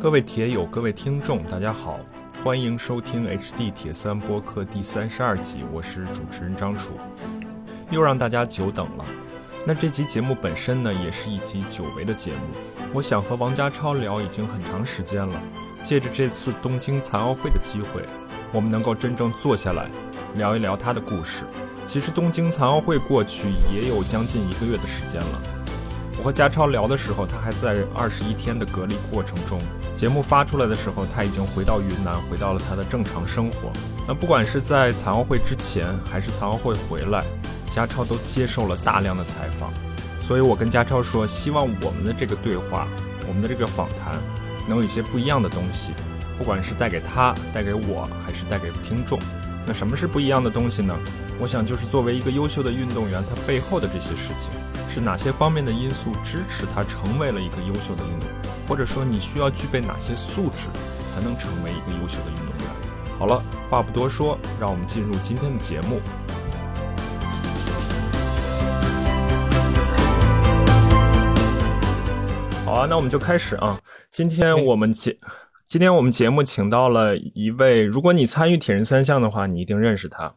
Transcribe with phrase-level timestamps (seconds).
[0.00, 1.98] 各位铁友，各位听众，大家好，
[2.44, 6.92] 欢迎收听 HD 铁三播客第三十二集，我是主持人张楚，
[7.90, 9.04] 又让大家久等了。
[9.66, 12.38] 那这集节目本身呢，也是一集久违的节目。
[12.94, 15.42] 我想和王家超聊已经很长时间了，
[15.82, 18.04] 借着这次东京残奥会的机会，
[18.52, 19.90] 我们能够真正坐下来
[20.36, 21.42] 聊一聊他的故事。
[21.86, 25.42] 其实东京残奥会过去也有将近一个月的时间了。
[26.18, 29.60] 我和家超聊的时候，他还在二十一天的隔离过程中。
[29.98, 33.72] 节目发出来的时候，他已经回到云南，回到了他的正常生活。
[34.06, 37.24] 那不管是在残奥会之前，还是残奥会回来，
[37.68, 39.72] 家超都接受了大量的采访。
[40.22, 42.86] 所以我跟家超说，希望我们的这个对话，
[43.26, 44.14] 我们的这个访谈，
[44.68, 45.90] 能有一些不一样的东西，
[46.38, 49.18] 不管是带给他、带给我，还是带给听众。
[49.68, 50.98] 那什么是不一样的东西呢？
[51.38, 54.50] 我想就是作为一个优秀的运动员，他背后的这些事情，
[54.88, 60.68] 是哪些方面的因素支持他成为了一个优秀的运动员，或者说你需要具备哪些素质，
[61.06, 62.66] 才能成为一个优秀的运动员？
[63.18, 66.00] 好了，话不多说，让我们进入今天的节目。
[72.64, 73.78] 好啊，那我们就开始啊。
[74.10, 75.18] 今天我们节。
[75.68, 80.34] 今天我们节目请到了一位，如果你参与铁人三项的话，你一定认识他；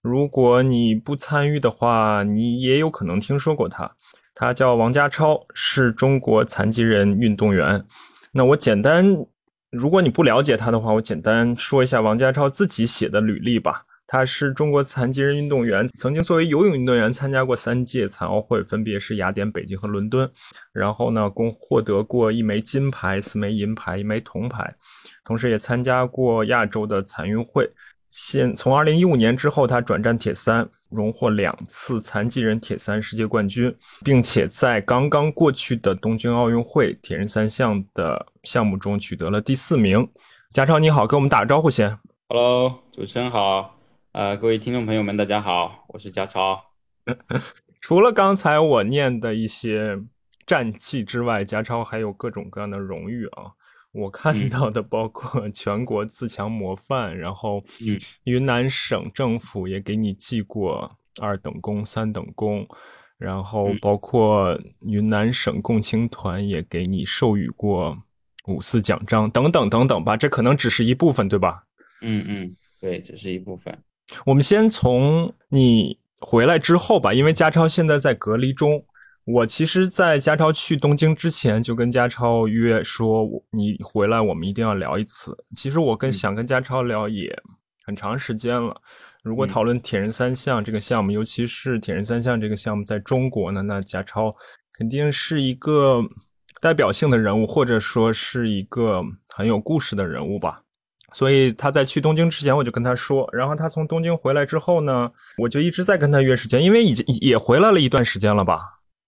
[0.00, 3.96] 如果你不参与的话，你也有可能听说过他。
[4.36, 7.84] 他叫王家超，是中国残疾人运动员。
[8.30, 9.04] 那我简单，
[9.72, 13.82] 如果你不了解他的话，我简单说一下王家超自己写的履历吧。
[14.10, 20.26] 他是中国残疾人运动员，曾经作为游泳运动员参加过三届残奥会，分别是雅典、北京和伦敦。
[20.72, 24.74] 然后呢，共获得过一枚金牌、四枚银牌、一枚铜牌，
[25.26, 27.70] 同时也参加过亚洲的残运会。
[28.08, 40.08] 现从二零一五年之后，他转战铁三，荣获两次残疾人铁三世界冠军，并且在刚刚过去的东京奥运会铁人三项的项目中取得了第四名。
[40.50, 41.98] 家超你好，跟我们打个招呼先。
[42.28, 43.77] Hello，主持人好。
[44.12, 46.72] 呃，各位听众朋友们，大家好，我是家超。
[47.78, 49.98] 除了刚才我念的一些
[50.46, 53.52] 战绩之外，家超还有各种各样的荣誉啊。
[53.92, 57.62] 我看到的包括全国自强模范，然后
[58.24, 62.66] 云南省政府也给你记过二等功、三等功，
[63.18, 68.04] 然后包括云南省共青团也给你授予过
[68.46, 70.16] 五四奖章等等等等吧。
[70.16, 71.64] 这可能只是一部分，对吧？
[72.00, 73.78] 嗯嗯，对，只是一部分。
[74.26, 78.84] 我们先从你回来之后吧，因为家超现在在隔离中。
[79.30, 85.36] 我其实，在家超去东京之前，就跟家超约说，你回来我们一定要聊一次。
[85.54, 87.38] 其实我跟想跟家超聊也
[87.84, 88.80] 很长时间了。
[89.22, 94.34] 如果讨论铁人三项这个项目，尤其是铁人三项这个项目在中国呢，那家超
[94.72, 96.02] 肯定是一个
[96.62, 99.02] 代表性的人物，或者说是一个
[99.34, 100.62] 很有故事的人物吧。
[101.12, 108.60] 所以他在去东京之前，我就跟他说，然后他从东京回来之后呢，我就一直在跟他约时间，因为已经也回来了一段时间了吧？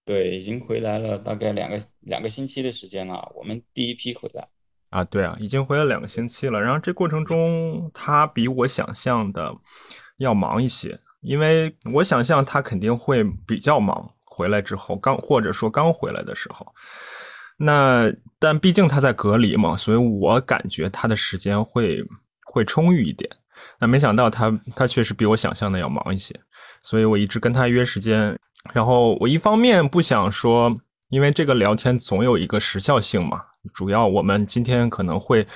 [0.05, 3.31] 对，已经回来了大概两个两个星期的时间了。
[3.37, 4.49] 我们第一批回来
[4.91, 6.61] 啊，对啊，已经回来两个星期了。
[6.61, 9.55] 然后这过程中，他比我想象的
[10.17, 14.11] 要忙一些，因为我想象他肯定会比较忙。
[14.25, 16.67] 回来之后，刚或者说刚回来的时候。
[17.63, 22.03] 那但毕竟他在隔离嘛，所以我感觉他的时间会
[22.47, 23.31] 会充裕一点。
[23.79, 26.35] 那没想到他他确实比我想象的要忙一些，
[26.83, 28.39] 所以我一直跟他约时间。
[28.73, 30.75] 然后我一方面不想说，
[31.11, 33.43] 因为这个聊天总有一个时效性嘛。
[33.75, 35.47] 主要我们今天可能会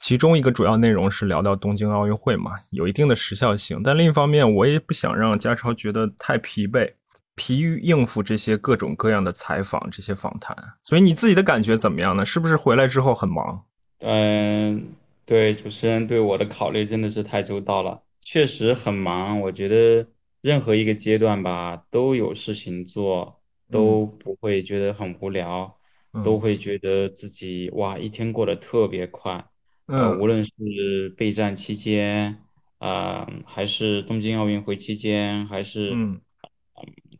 [0.00, 3.78] 其中一个主要内容是聊到东京奥运会嘛，有一定的时效性。
[3.84, 6.90] 但另一方面，我也不想让家超觉得太疲惫。
[7.34, 12.24] 疲于应付这些各种各样的采访、这些访谈，所以你自己的感觉怎么样呢？
[12.24, 13.64] 是不是回来之后很忙？
[14.00, 14.92] 嗯，
[15.24, 19.40] 对，主持人对我的考虑真的是太周到了，确实很忙。
[19.40, 20.06] 我觉得
[20.42, 25.78] 任何一个阶段吧，都有事情做，都不会觉得很无聊，
[26.24, 29.46] 都会觉得自己哇，一天过得特别快。
[29.86, 32.42] 呃，无论是备战期间，
[32.78, 36.20] 啊，还是东京奥运会期间，还是嗯。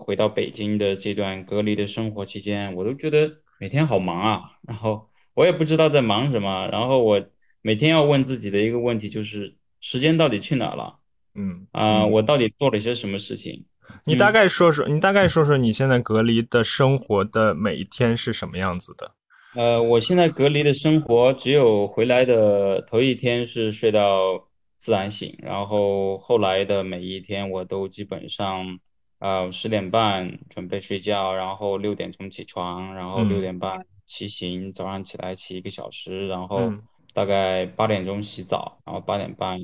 [0.02, 4.40] 回到北京的这段隔离的生活期间，我都觉得每天好忙啊。
[4.66, 6.68] 然后我也不知道在忙什么。
[6.72, 7.24] 然后我
[7.62, 10.98] 每天要问自己的一个问题就是：时间到底去哪了？
[11.34, 13.64] 嗯啊，我到底做了些什么事情？
[14.04, 19.12] 你大概说说，你大概说说你现在隔离的生活的每一天是什么样子的？
[19.54, 28.80] 呃，我现在隔离的生活只有回来的头一天是睡到自然醒，然后后来的每一天我都基本上。
[29.22, 36.82] 呃，十点半准备睡觉，然后六点钟起床，然后六点半骑行，早上起来骑一个小时，然后嗯。
[37.14, 39.60] 大概八点钟洗澡，然后八点半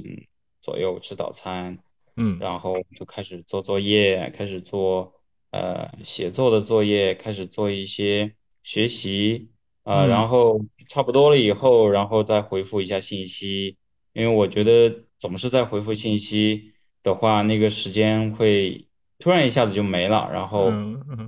[0.60, 1.80] 左右吃早餐，
[2.16, 2.38] 嗯。
[2.38, 5.14] 然后就开始做作业，开始做
[5.50, 9.48] 呃写作的作业，开始做一些学习，
[9.82, 10.08] 呃，嗯。
[10.08, 13.76] 然后差不多了以后，然后再回复一下信息，
[14.12, 18.87] 因为我觉得总是在回复信息的话，那个时间会
[19.18, 20.72] 突然一下子就没了，然后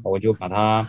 [0.05, 0.89] 我就把它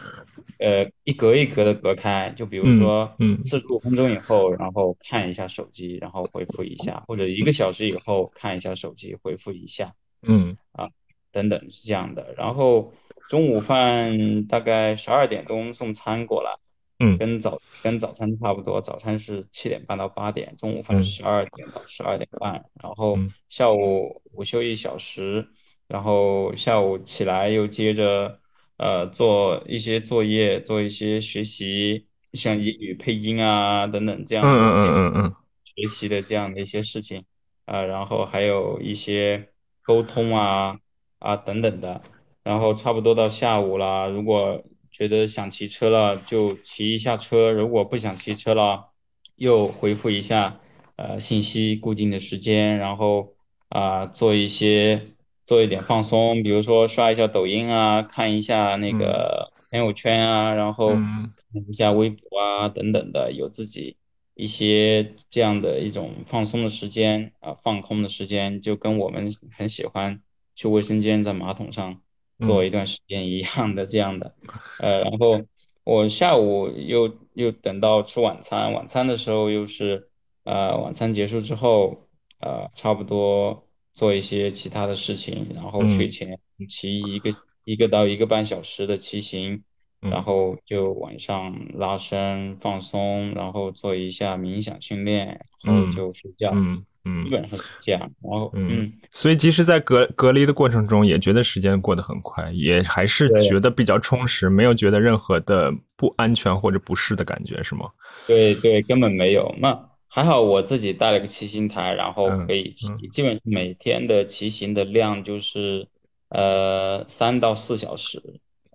[0.60, 3.44] 呃一格一格的隔开，就比如嗯说嗯。
[3.44, 9.94] 四十五分钟以后，然后看一下手机，然后回复一下，或者一个小时以后看一下手机，回复一下。
[10.22, 10.56] 嗯。
[10.74, 10.90] 啊
[11.32, 12.36] 等等是这样的。
[12.38, 12.94] 然后
[13.30, 16.52] 中午饭大概十二点钟送餐过来，
[17.00, 17.18] 嗯。
[17.18, 20.84] 跟早跟早餐差不多，早餐是七点半到八点，中午嗯。
[20.84, 23.32] 饭十二点到十二点半，然后嗯。
[23.50, 25.48] 下午午休一小时，
[25.92, 28.40] 然后下午起来又接着
[28.78, 35.36] 呃做一些作业，做一些学习，像英语配音啊等等这样的嗯一些嗯嗯
[35.76, 37.26] 学习的这样的一些事情。
[37.66, 39.50] 啊，然后还有一些
[39.82, 40.80] 沟通啊
[41.20, 42.02] 啊等等的，
[42.44, 48.90] 然后差不多到下午了，如果觉得想骑车了，就骑一下车；如果不想骑车了，
[49.36, 50.60] 又回复一下
[50.96, 53.36] 呃信息，固定的时间，然后
[53.70, 55.11] 啊、做一些
[55.52, 61.34] 做一点放松，比如说刷一下抖音啊，看一下那个朋友圈啊，然后嗯。
[61.52, 63.98] 看一下微博啊等等的，有自己
[64.34, 70.22] 一些这样的一种放松的时间啊，放空的时间，就跟我们很喜欢
[70.56, 72.00] 去卫生间在马桶上
[72.40, 74.34] 坐一段时间一样的这样的，
[74.80, 75.42] 呃，然后
[75.84, 80.10] 我下午又又等到吃晚餐，晚餐的时候又是
[80.46, 82.08] 呃晚餐结束之后，
[82.40, 86.40] 呃差不多做一些其他的事情，然后睡前
[86.70, 87.32] 骑一个
[87.64, 89.64] 一个到一个半小时的骑行。
[90.04, 98.02] 然后就晚上拉伸放松，然后做一下冥想训练，然后就睡觉，嗯嗯基本上是这样。
[98.20, 107.88] 然后嗯，所以即使在隔隔离的过程中，也觉得时间过得很快，也还是觉得比较充实，没有觉得任何的不安全或者不适的感觉，是吗？
[108.26, 109.54] 对对，根本没有。
[109.60, 115.88] 那还好我自己带了个骑行台，然后可以骑，基本上每天的骑行的量就是
[116.28, 118.22] 呃三到四小时。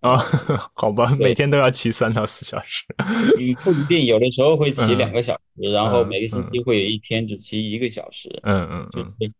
[0.01, 0.19] 啊，
[0.75, 2.85] 好吧，每天都要骑三到四小时。
[3.39, 8.41] 嗯，不一定，有的时候会骑两个小时，然后嗯每个星期会有一天只骑一个小时。
[8.43, 9.33] 嗯嗯就是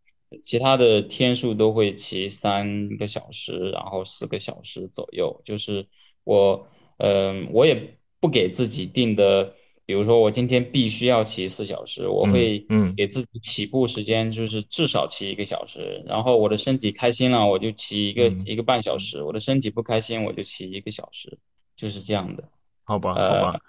[0.43, 5.41] 其他的天数都会骑三个小时，然后四个小时左右。
[5.45, 5.87] 就是
[6.25, 9.55] 我，嗯、我也不给自己定的，
[9.87, 21.39] 比如说我今天必须要骑四小时，我会嗯给自己起步时间就是至少骑一个小时，然后我的身体开心了，我就骑一个、嗯一个半小时；我的身体不开心，我就骑一个小时，
[21.77, 22.43] 就是这样的。
[22.83, 23.61] 好吧，好呃吧，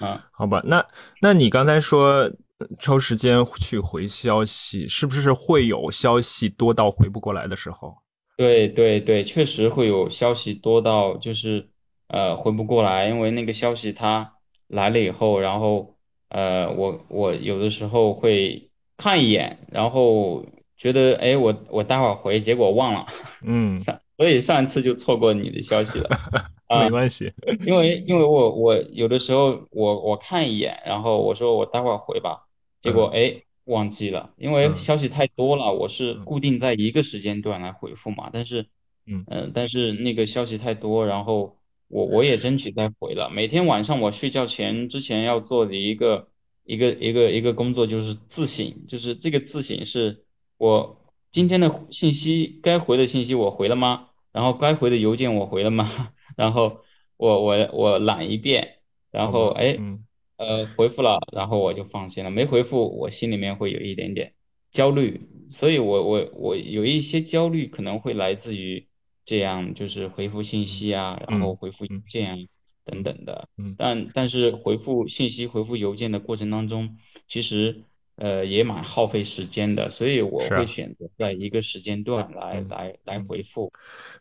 [0.00, 0.60] 嗯，好吧。
[0.64, 0.84] 那
[1.20, 7.96] 那你刚才说呃抽时间去回消息，是不是会有消息多到回不过来的时候？
[8.36, 11.68] 对对对，确实会有消息多到就是
[12.08, 14.34] 呃回不过来，因为那个消息它
[14.68, 15.94] 来了以后，然后
[16.28, 20.44] 呃我我有的时候会看一眼，然后
[20.76, 23.06] 觉得哎我我待会儿回，结果忘了，
[23.44, 26.08] 嗯，上所以上一次就错过你的消息了。
[26.68, 27.32] 啊没关系。
[27.66, 32.46] 因为因为我我有的时候我我看一眼，然后我说我待会儿回吧，
[32.80, 34.76] 结果哎忘记了，因为嗯。
[34.76, 38.66] 消息太多了，我是固定在一个时间段来回复嘛，但是
[39.06, 39.24] 嗯。
[39.26, 41.56] 呃但是那个消息太多，然后
[41.88, 43.30] 我我也争取再回了。
[43.30, 46.28] 每天晚上我睡觉前之前要做的一个
[46.64, 50.24] 一个一个一个工作就是自省，就是这个自省是
[50.56, 51.00] 我
[51.30, 54.08] 今天的信息该回的信息我回了吗？
[54.32, 56.12] 然后该回的邮件我回了吗？
[56.36, 56.80] 然后
[57.16, 58.78] 我我我懒一遍，
[59.12, 60.04] 然后哎嗯
[60.36, 62.30] 呃回复了，然后我就放心了。
[62.30, 64.34] 没回复，我心里面会有一点点
[64.72, 68.88] 焦虑，所以我我我有一些焦虑可能会来自于
[69.24, 72.38] 这样，就是回复信息啊，然后回复邮件啊
[72.84, 73.48] 等等的。
[73.56, 77.82] 嗯但但是回复信息、回复邮件的过程当中，其实
[78.16, 83.72] 呃也蛮耗费时间的，所以我会选择在一个时间段来嗯来来回复。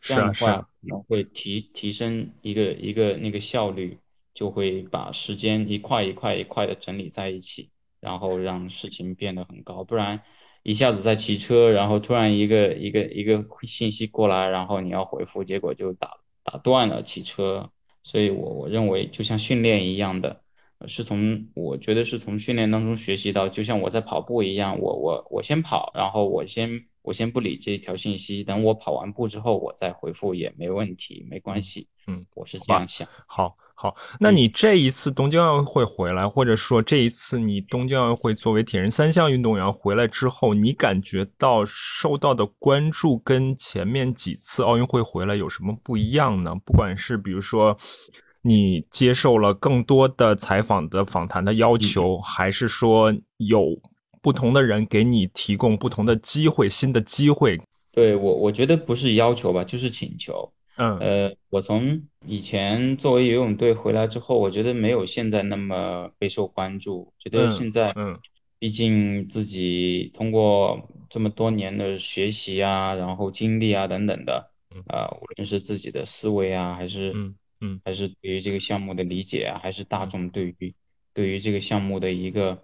[0.01, 3.97] 这样的话可能会提提升一个一个那个效率，
[4.33, 7.69] 就会把时间一块一块一块的整理在一起，
[7.99, 9.83] 然后让事情变得很高。
[9.83, 10.21] 不然
[10.63, 17.69] 一下子在骑车，然后突然一个一个一个信息过来，然后你要回复，结果就打打断了骑车。
[18.05, 20.41] 所以我我认为就像训练一样的，
[20.79, 31.87] 呃是从我觉得是从训练当中学习到，就像我在跑步一样，我我我先跑，然后我先我先不理这一条信息，等我跑完步之后，我再回复也没问题，没关系。
[32.07, 33.07] 嗯，我是这样想。
[33.25, 46.55] 好好，那你这一次东京奥运会回来，或者说这一次你东京奥运会作为铁人三项运动员回来之后，你感觉到受到的关注跟前面几次奥运会回来有什么不一样呢？
[46.63, 47.75] 不管是比如说
[48.43, 53.65] 你接受了更多的采访的访谈的要求，还是说有
[54.21, 57.59] 不同的人给你提供不同的机会、新的机会？
[57.91, 60.51] 对我，我觉得不是要求吧，就是请求。
[60.75, 67.13] 嗯，呃，我从以前作为游泳队回来之后，我觉得没有现在那么备受关注。
[67.19, 68.19] 觉得现在，嗯，
[68.57, 74.49] 毕竟自己通过这么多年的学习啊，然后经历啊等等的，
[74.87, 80.73] 啊，无论是自己的思维啊，还是，嗯嗯，还是对于这个项目的理解啊，还是大众对于
[81.13, 82.63] 对于这个项目的一个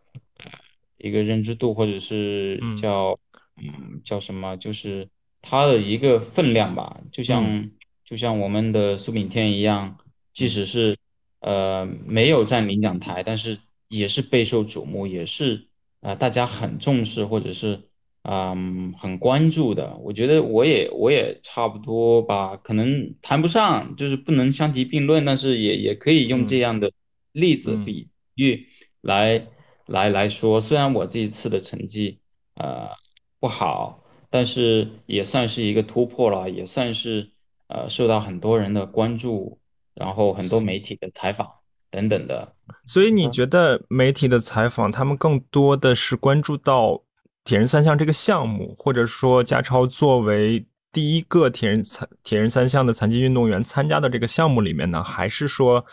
[0.97, 3.15] 一个认知度，或者是叫
[3.55, 5.09] 嗯叫什么，就是
[5.43, 7.69] 它的一个分量吧，就像。
[8.09, 9.99] 就像我们的苏炳添一样，
[10.33, 10.97] 即使是
[11.41, 15.67] 呃没有站领奖台，但是也是备受瞩目，也是
[16.01, 17.83] 啊大家很重视或者是
[18.23, 19.97] 嗯很关注的。
[19.97, 26.91] 我觉得我也我也差不多吧，可能谈不上，就是不能相提并论，但是也也可以用这样的
[27.31, 28.69] 例子比喻
[29.01, 29.45] 来
[29.85, 30.61] 来来说。
[30.61, 32.21] 虽然我这一次的成绩
[32.55, 32.89] 呃
[33.39, 37.29] 不好，但是也算是一个突破了，也算是。
[37.69, 39.59] 呃，受到很多人的关注，
[39.95, 41.47] 然后很多媒体的采访
[41.89, 42.55] 等等的。
[42.85, 47.03] 所以你觉得媒体的采访，他们更多的是关注到
[47.43, 55.03] 铁人三项这个项目，或者说加超作为第一个铁人残铁人三项的残疾运动员参加的这个项目里面呢？
[55.03, 55.85] 还是说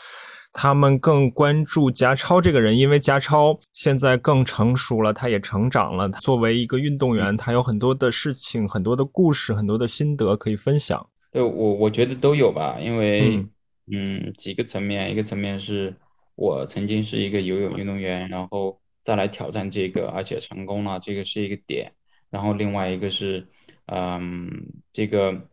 [0.54, 2.78] 他们更关注加超这个人？
[2.78, 6.09] 因为加超现在更成熟了，他也成长了。
[6.09, 11.06] 作为一个运动员，他有很多的事情、很多的故事、很多的心得可以分享。
[11.37, 13.45] 对我我觉得都有吧，因为
[13.93, 15.97] 嗯几个层面，一个层面是
[16.35, 21.93] 我曾经是一个游泳运动员，然后再来挑战这个，而且成功了，这个是一个点。
[22.31, 23.49] 然后另外一个是，
[23.85, 24.50] 嗯，
[24.95, 25.47] 这个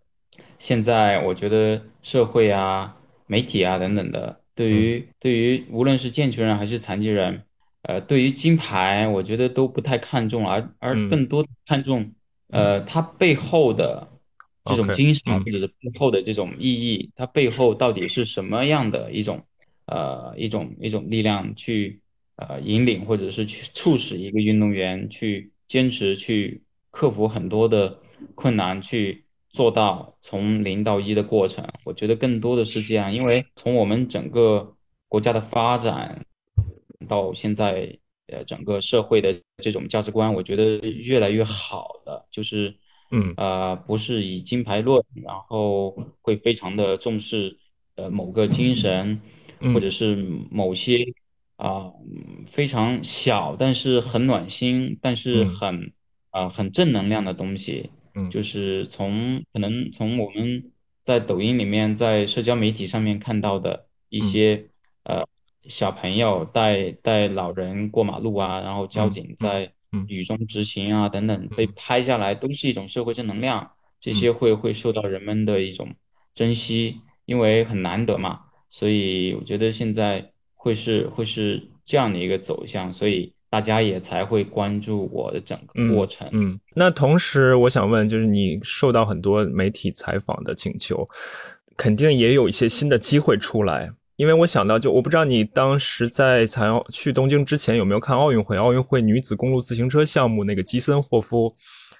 [0.57, 2.95] 现在我觉得社会啊、
[3.27, 7.43] 媒体啊等等的，对于对于无论是健全人还是残疾人，
[7.81, 12.13] 呃，对于金牌，我觉得都不太看重，而而更多看重
[12.47, 14.12] 呃它背后的。
[14.65, 19.43] 这种精神或者是背后的这种意义，它背后到底是什么样的一种
[19.85, 21.99] 呃一种一种力量去
[22.37, 27.99] 呃引领或者是去促使一个运动员去坚持去克服很多的
[28.35, 31.67] 困难去做到从零到一的过程？
[31.83, 34.75] 我觉得更多的是这样，因为从我们整个
[35.09, 36.25] 国家的发展
[37.09, 42.77] 到现在呃整个社会的这种价值观，我觉得越来越好了就是。
[43.15, 47.59] 嗯，呃，不是以金牌论，然后会非常的重视，
[47.95, 49.21] 呃，某个精神，
[49.71, 50.15] 或者是
[50.49, 50.97] 某些
[51.55, 51.91] 啊
[52.47, 55.93] 非常小但是很暖心，但是很
[56.31, 57.91] 啊很正能量的东西。
[58.15, 60.71] 嗯，就是从可能从我们
[61.03, 64.69] 在抖音里面，在社交媒体上面看到的一些
[65.03, 65.27] 呃
[65.69, 69.71] 小朋友带带老人过马路啊，然后交警在。
[70.07, 75.95] 雨中执行啊，等等，被拍下来都是一种社会正能量，这些会会受到人们的一种
[76.33, 86.27] 珍惜，因为很难得嘛，所以我觉得现在会是会是这样的一个走向，所以大家也才会关注我的整个过程。
[86.31, 91.05] 嗯，那同时我想问，就是你受到很多媒体采访的请求，
[91.77, 93.89] 肯定也有一些新的机会出来。
[94.23, 98.57] 因为我想到，就我不知道你当时在才去东京之前有没有看奥运会？
[98.57, 101.53] 奥运会女子公路自行车项目，那个基森霍夫，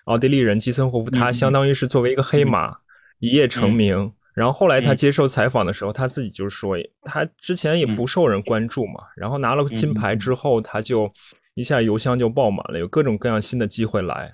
[0.06, 2.78] 奥地利人基森霍夫，他相当于是作为一个黑马
[3.20, 4.14] 一夜成名。
[4.38, 9.02] 然后后来他接受采访的时候，他自己就说，他之前也不受人关注嘛。
[9.18, 11.12] 然后拿了金牌之后，他就
[11.56, 14.32] 一下邮箱就爆满了，有各种各样新的机会来。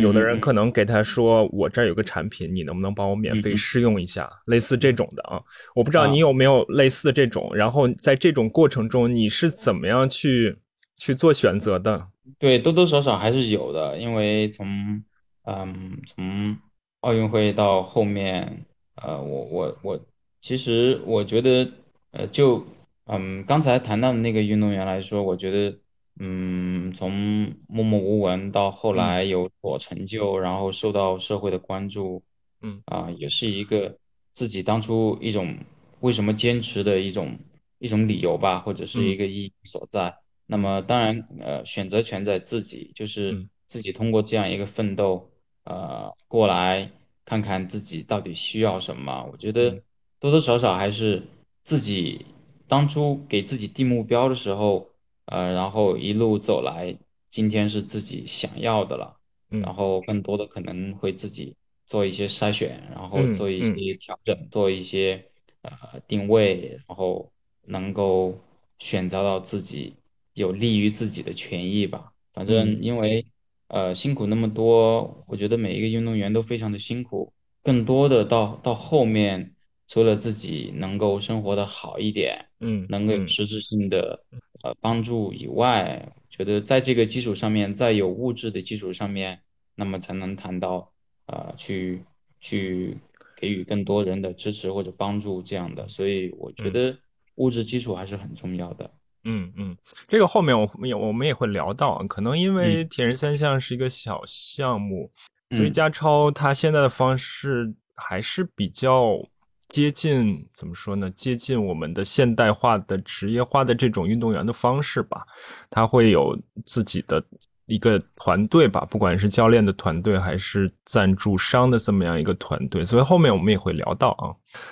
[0.00, 5.38] 有的人可能给他说：“我这儿有个产品，你能不能帮我免费试用一下？”类似这种的啊，
[5.74, 7.54] 我不知道你有没有类似的这种。
[7.54, 10.56] 然后在这种过程中，你是怎么样去
[10.96, 12.08] 去做选择的？
[12.38, 15.04] 对，多多少少还是有的，因为从
[15.44, 16.56] 嗯从
[17.00, 20.00] 奥运会到后面，呃，我我我
[20.40, 21.70] 其实我觉得，
[22.12, 22.64] 呃，就
[23.06, 25.78] 嗯刚才谈到的那个运动员来说，我觉得。
[26.24, 32.22] 嗯，从默默无闻到后来有所成就，然后受到社会的关注，
[32.60, 32.80] 嗯。
[32.86, 33.98] 啊，也是一个
[34.32, 35.58] 自己当初一种
[35.98, 37.38] 为什么坚持的一种
[37.80, 40.14] 一种理由吧，或者是一个意义所在。
[40.46, 45.30] 那么当然，呃，选择权在自己，就是自己通过这样一个奋斗，
[45.64, 46.92] 呃，过来
[47.24, 49.28] 看看自己到底需要什么。
[49.32, 49.82] 我觉得
[50.20, 51.24] 多多少少还是
[51.64, 52.26] 自己
[52.68, 54.91] 当初给自己定目标的时候，
[55.26, 56.96] 呃，然后一路走来，
[57.30, 59.16] 今天是自己想要的了，
[59.50, 65.28] 嗯然后更多的可能会自己做一些筛选，然后嗯做一嗯些调整，做一些
[65.62, 67.32] 呃定位，然后
[67.64, 68.38] 能够
[68.78, 69.94] 选择到自己
[70.34, 72.12] 有利于自己的权益吧。
[72.32, 73.26] 反嗯正因为
[73.68, 79.54] 呃辛苦那么多，我觉得每一个运动员都非常的辛苦，更多的到到后面，
[79.86, 84.24] 除了自己能够生活的好一点，嗯能够有嗯实质性的
[84.62, 89.42] 呃帮助以外，觉得在这个基础上面，在有物质的基础上面，
[89.74, 90.92] 那么才能谈到
[91.26, 92.04] 呃去
[92.40, 92.96] 去
[93.36, 96.72] 给予更多人的支持或者帮助这样的，所以我觉嗯。
[96.72, 96.98] 得
[97.36, 98.90] 物质基础还是很重要的。
[99.24, 99.76] 嗯嗯，
[100.08, 105.08] 这个后面我们也我们也会聊到，可能因为铁人三项是一个小项目，
[105.50, 105.72] 所以嗯。
[105.72, 109.24] 家超他现在的方式还是比较
[109.72, 111.10] 接近怎么说呢？
[111.12, 115.22] 接近我们的现代化的职业化的这种运动员的方式吧。
[115.70, 117.24] 他会有自己的
[117.64, 124.28] 一个团队吧，不管是教练的团队还是赞助商的这么样一个团队，所以后面我们也会聊到啊。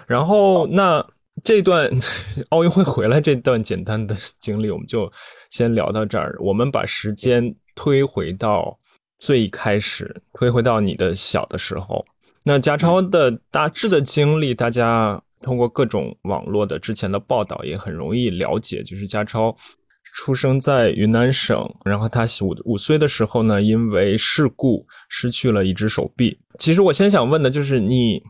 [0.07, 1.03] 然后那
[1.43, 1.91] 这段
[2.51, 5.11] 奥运会回来这段简单的经历，我们就
[5.49, 6.37] 先聊到这儿。
[6.41, 8.77] 我们把时间推回到
[9.19, 12.05] 最开始，推回到你的小的时候。
[12.45, 19.55] 那家超的大致的经历，大家通过各种网络的之前的报道也很容易了解，就是家超
[20.03, 26.39] 出生在云南省，然后他五五岁的时候呢，因为事故失去了一只手臂。
[26.59, 28.23] 其实我先想问的就是你，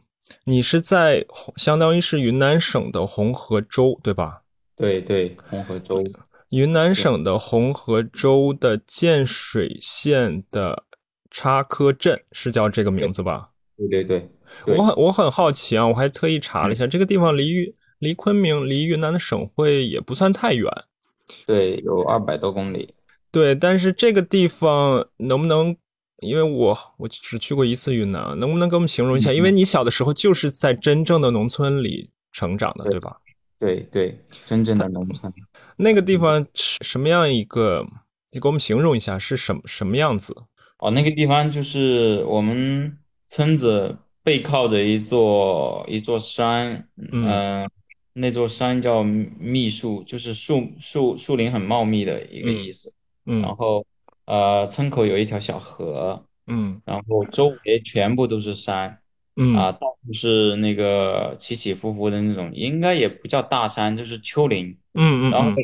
[0.45, 1.25] 你是在
[1.57, 4.43] 相当于是云南省的红河州对吧？
[4.76, 6.02] 对对，红河州，
[6.49, 10.85] 云南省的红河州的建水县的
[11.31, 13.50] 插科镇是叫这个名字吧？
[13.88, 14.30] 对对对
[14.66, 20.70] 对我很我很好奇啊，我还特意查了一下，这个地方离云离昆明离云南的省会也不算太远。
[21.46, 22.94] 对，有二百多公里。
[23.31, 25.76] 对，但是这个地方能不能？
[26.20, 29.31] 因为我我只去过一次云南，能不能给我们形容一下？
[29.31, 33.16] 嗯因为你小的时候就是在真正的农村里成长的，对对吧？
[33.59, 35.33] 对对，真正的农村。
[35.76, 37.87] 那个地方是什么样一个？
[38.33, 40.37] 你给我们形容一下是什么什么样子？
[40.81, 42.96] 哦，那个地方就是我们
[43.31, 47.27] 村子背靠着一座一座山，嗯。
[47.27, 47.71] 嗯、
[48.12, 52.93] 那座山叫密树，就是树树树林很茂密的一个嗯意思。
[53.25, 53.40] 嗯。
[53.40, 53.87] 然后
[54.27, 56.83] 呃，村口有一条小河，嗯。
[56.85, 58.99] 然后周围全部都是山
[59.37, 59.55] 嗯。
[59.55, 64.77] 啊，到处是那个起起伏伏的那种，应该也不叫大山，就是丘陵。
[64.95, 65.57] 嗯嗯然后嗯。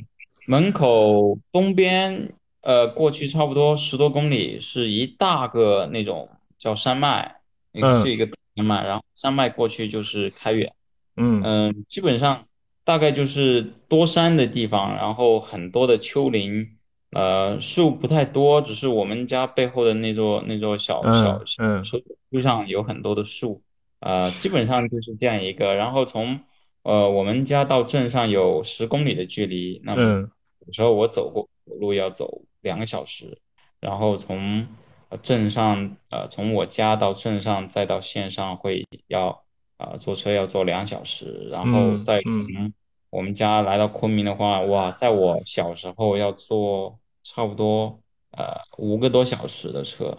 [0.47, 7.41] 门口东边，呃，过去差不多十多公里是一大个那种叫山脉，
[7.77, 8.03] 一个嗯。
[8.03, 10.75] 是一个山脉，然后山脉过去就是开远，
[11.17, 11.43] 嗯。
[11.45, 12.47] 嗯，基本上
[12.85, 16.79] 大概就是多山的地方，然后很多的丘陵，
[17.11, 23.62] 呃，树不太多，只是我们家背后的那座那座小嗯小小嗯树树上有很多的树，
[24.01, 26.41] 呃，基本上就是这样一个，然后从
[26.83, 30.31] 呃我们家到镇上有十公里的距离，那么嗯。
[30.67, 33.39] 有时候我走过走路要走两个小时，
[33.79, 34.67] 然后从
[35.09, 39.45] 呃镇上呃从我家到镇上再到县上会要
[39.79, 42.73] 呃坐车要坐两小时，然后嗯再嗯从
[43.11, 48.01] 我们家来到昆明的话，哇，在我小时候要坐差不多
[48.33, 50.19] 呃五个多小时的车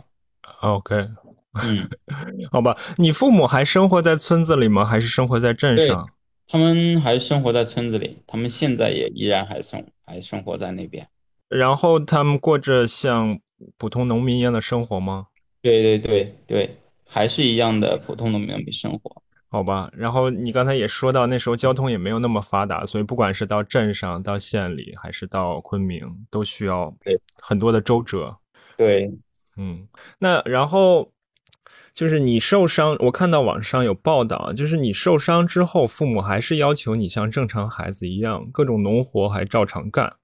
[0.61, 0.95] ，，OK，
[1.63, 1.89] 嗯，
[2.51, 2.75] 好吧。
[2.97, 4.85] 你父母还生活在村子里吗？
[4.85, 6.09] 还是生活在镇上？
[6.47, 11.07] 他们还生活在村子里，他们现在也依然还生还生活在那边。
[11.49, 13.39] 然后他们过着像
[13.77, 15.27] 普通农民一样的生活吗？
[15.61, 19.21] 对对对对，还是一样的普通农民生活。
[19.49, 26.93] 好吧，然后你刚才也说到，那时候交通也没有那么发达，所以不管是到镇上、到县里，还是到昆明，都需要
[27.41, 28.37] 很多的周折。
[28.75, 29.09] 对，
[29.55, 29.87] 嗯，
[30.19, 31.13] 那然后
[31.93, 40.17] 就是你受伤，我看到网上有报道啊，就是你受伤之后，父母还是要求你像正常孩子一样，各种农活还照常干，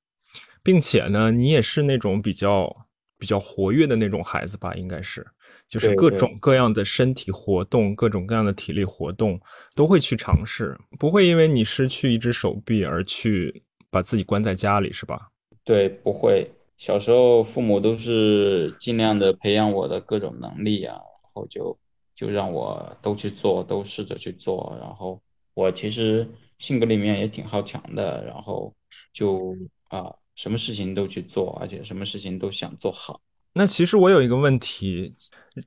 [0.62, 2.86] 并且呢，你也是那种比较
[3.24, 5.26] 比较活跃的那种孩子吧，应该是，
[5.66, 9.40] 就是各种各样的身体活动，各种各样的体力活动
[9.78, 15.30] 都会去尝试，不会因为你失去一只手臂而去把自己关在家里，是吧？
[15.64, 16.52] 对，不会。
[16.76, 21.80] 小时候父母都是尽量的培养我的各种能力啊，然后就
[22.14, 24.78] 就让我都去做，都试着去做。
[24.82, 25.22] 然后
[25.54, 26.28] 我其实
[26.60, 28.76] 性格里面也挺好强的，然后
[29.14, 29.56] 就
[29.88, 33.22] 啊，什么事情都去做，而且什么事情都想做好。
[33.54, 35.16] 那其实我有一个问题，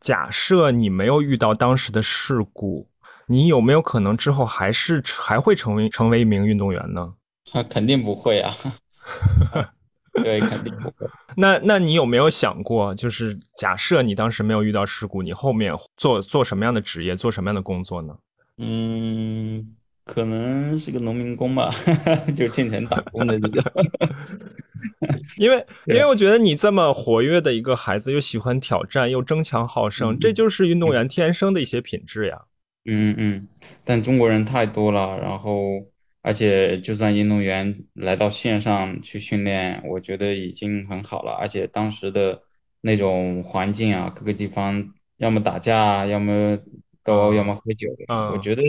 [0.01, 2.89] 假设你没有遇到当时的事故，
[3.29, 7.15] 你有没有可能之后还是还会成为成为一名运动员呢？
[7.53, 8.53] 他 肯定不会啊，
[10.21, 11.07] 对，肯定不会。
[11.39, 18.17] 那那你有没有想过，就是假设你当时没有遇到事故，你后面做做什么样的职业，做什么样的工作呢？
[18.59, 19.77] 嗯，
[20.07, 21.75] 可能是个农民工吧，
[22.37, 23.61] 就进城打工的那个。
[25.37, 32.43] 因为因为我觉得你这么活跃的一个孩子，又喜欢挑战，又争强好胜，这就是运动员天生的一些品质呀。
[32.89, 33.49] 嗯嗯，
[33.85, 35.87] 但中国人太多了，然后
[36.23, 41.33] 而且就算运动员来到线上去训练，我觉得已经很好了。
[41.33, 42.43] 而且当时的
[42.81, 46.59] 那种环境啊，各个地方要么打架，要么
[47.07, 47.89] 都要么喝酒。
[48.33, 48.63] 我觉得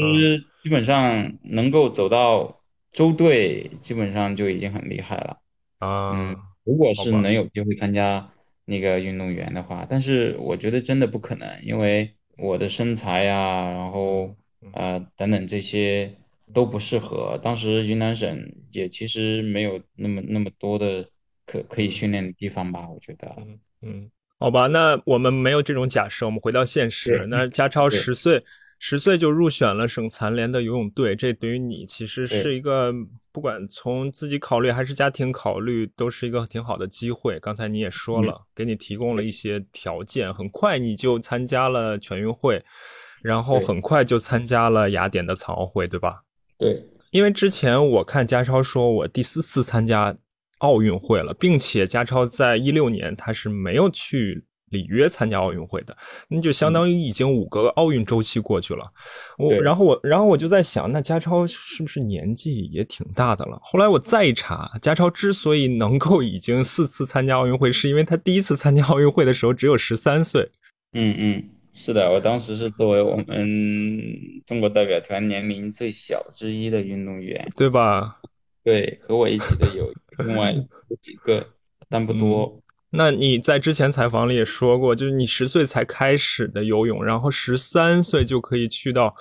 [0.64, 2.62] 基本上能够走到
[2.94, 5.40] 周队，基本上就已经很厉害了。
[5.80, 8.30] 啊，如果是能有机会参加
[8.64, 12.14] 那个运动员的话，但是我觉得真的不可能，因为。
[12.40, 14.36] 我的身材呀，然后
[14.72, 16.14] 呃等等这些
[16.54, 17.40] 都不适合。
[17.42, 21.10] 当时云南省也其实没有那么那么多的
[21.48, 23.36] 可可以训练的地方吧，我觉得。
[23.40, 27.26] 嗯嗯，好吧，那我们没有这种假设，我们回到现实。
[27.30, 28.44] 那家超十岁。
[28.80, 32.94] 十岁就入选了省残联的游泳队，这对于你其实是一个，
[33.32, 37.40] 不管从自己考虑还是家庭考虑，都是一个挺好的机会。
[37.40, 42.64] 刚才你也说了，给你提供了一些条件，很快你就参加了全运会，
[43.24, 46.22] 然后很快就参加了雅典的残奥会，对吧？
[46.60, 50.16] 对，因为之前我看家超说，我第四次参加
[50.60, 54.46] 奥运会了，并且加超在一六年他是没有去。
[54.70, 55.96] 里约参加奥运会的，
[56.28, 58.84] 那就相当于已经五个奥运周期过去了。
[59.38, 63.58] 我然后我然后我就在想，那加超是不是年纪也挺大的了？
[63.64, 70.52] 后来我再一查，加超之所以能够已经四次参加奥运会，是因为他第一次参加奥运会的时候只有十三岁。
[70.92, 73.48] 嗯嗯，是的，我当时是作为我们
[74.46, 78.18] 中国代表团年龄最小之一的运动员，对吧？
[78.68, 79.90] 对，和我一起的有
[80.26, 80.54] 另外
[81.00, 81.42] 几个，
[81.88, 82.62] 但不多。
[82.90, 89.16] 那你在之前采访里也说过，就是你十岁才开始的游泳，然后十三岁就可以去到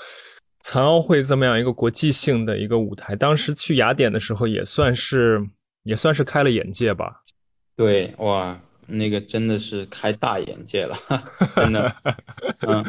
[0.58, 3.14] 残奥会这么样一个国际性的一个舞台。
[3.14, 5.46] 当时去雅典的时候，也算是
[5.84, 7.22] 也算是开了眼界吧。
[7.76, 10.96] 对，哇，那个真的是开大眼界了，
[11.54, 11.94] 真的，
[12.66, 12.84] 嗯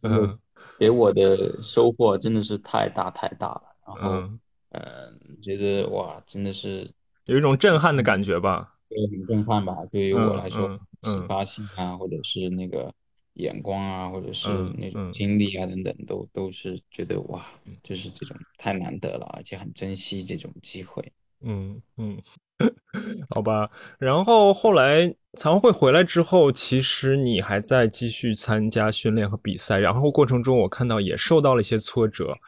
[0.00, 0.38] 嗯，
[0.78, 3.62] 给我的收获真的是太大太大了。
[3.86, 4.30] 然后，
[4.70, 6.88] 嗯，觉得哇，真的是
[7.26, 8.74] 有一种震撼的感觉吧。
[8.88, 9.76] 对，很震撼吧？
[9.92, 12.92] 对于我来说，启发性啊，或者是那个
[13.34, 17.40] 眼光啊，或者是那种经历啊等等，都都是觉得哇，
[17.84, 21.12] 就是这种太难得了，而且很珍惜这种机会。
[21.42, 22.20] 嗯嗯，
[23.30, 23.70] 好吧。
[23.98, 32.38] 然后后来残奥会回来之后，其实你还在继续参加训练和比赛，然后过程中我看到也受到了一些挫折。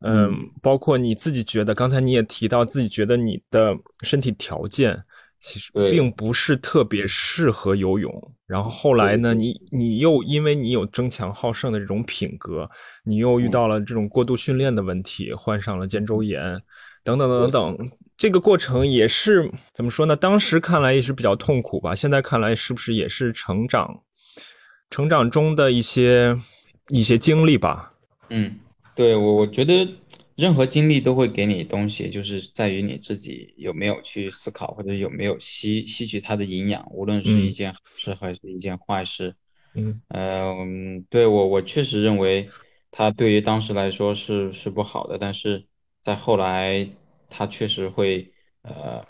[0.00, 5.04] 嗯，包括你自己觉得，刚才你也提到自己觉得你的身体条件。
[5.40, 12.68] 其实并不是特别适合游泳，然后后来呢，你你又因为你有争强好胜的这种品格，
[13.04, 16.60] 你又遇到了这种过度训练的问题，患上了肩周炎，
[17.04, 20.16] 等等等等等，这个过程也是怎么说呢？
[20.16, 24.02] 当时看来也是比较痛苦吧，现在看来是不是也是成长，
[24.90, 26.36] 成长中的一些
[26.88, 27.92] 一些经历吧？
[28.30, 28.58] 嗯，
[28.98, 29.88] 对我我觉得。
[30.38, 39.34] 任何经历都会给你东西，就是在于你自己有没有去思考，或者有没有吸吸取它的营养，无论是一件好事还是一件坏事。
[39.74, 42.48] 嗯嗯，对我我确实认为，
[42.92, 45.66] 它对于当时来说是是不好的，但是
[46.00, 46.88] 在后来，
[47.28, 48.32] 它确实会
[48.62, 49.04] 呃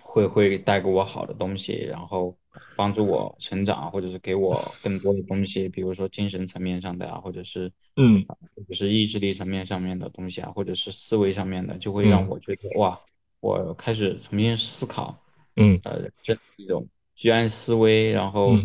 [0.00, 2.38] 会会带给我好的东西，然后
[2.76, 8.24] 帮助我成长，或者是给我更多的东西，比如说精神层面上的啊，或者是 嗯。
[8.56, 12.98] 或者是意志力层面上面的东西啊，或者是思维上面的，就会让我觉得哇，
[13.40, 15.18] 我开始重新思考，
[15.56, 16.36] 嗯，呃，这
[16.68, 18.56] 种居安思危，然后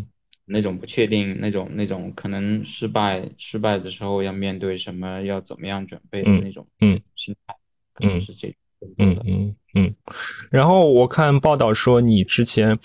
[0.46, 7.56] 那种不确定，那种那种可能失败失败的时候要面对什么，要怎么样准备的那种嗯心态，
[7.94, 8.58] 可能是这种
[8.98, 9.96] 嗯嗯嗯。
[10.52, 12.78] 然后我看报道说，你之前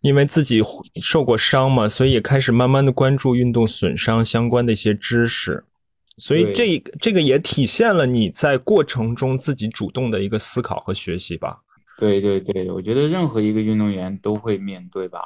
[0.00, 0.62] 因为自己
[1.02, 5.64] 受过伤嘛，所以也开始慢慢的关注运动损伤相关的一些知识。
[6.16, 11.60] 所以这这个也体现了你在过程中自己主动的一个思考和学习吧。
[11.96, 15.20] 对对对，我觉得任何一个运动员都会面对吧，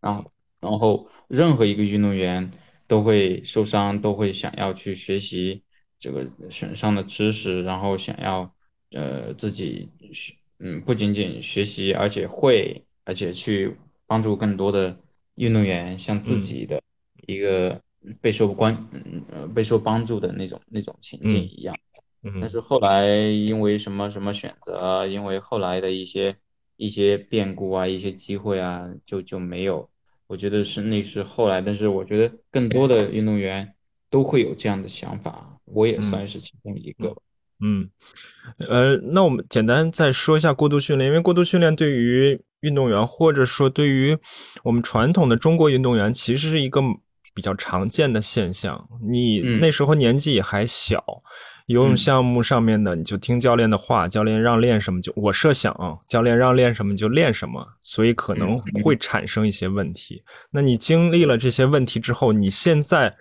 [0.00, 2.50] 然后然后任何一个运动员
[2.86, 5.62] 都会受伤，都会想要去学习
[5.98, 8.54] 这个损伤的知识，然后想要
[8.92, 14.98] 呃自己学嗯不仅仅学习，而且会而且去帮助更多的
[15.34, 16.82] 运动员，像自己的
[17.26, 17.80] 一个。
[18.20, 18.88] 备受关
[19.32, 21.76] 呃备受帮助的那种那种情境一样，
[22.40, 26.36] 但是后来因为什么什么选择，因为后来的一些
[26.76, 29.90] 一些变故啊，一些机会啊，就就没有。
[30.28, 33.74] 我觉得是那是后来，但是我觉得更多的运动员
[34.08, 37.16] 都会有这样的想法，我也算是其中一个。
[37.58, 37.88] 嗯，
[38.68, 44.18] 呃，那我们简单再说一下过度训练，因为过度训练对于运动员，或者说对于
[44.62, 46.82] 我们传统的中国运动员，其实是一个
[47.34, 48.86] 比较常见的现象。
[49.10, 51.02] 你那时候年纪也还小，
[51.66, 60.22] 游泳项目上面的你就听教练的话，教练让练什么就我设想啊，教练让练什么就练什么，所以可能会产生一些问题。
[60.50, 63.16] 那你经历了这些问题之后，你现在。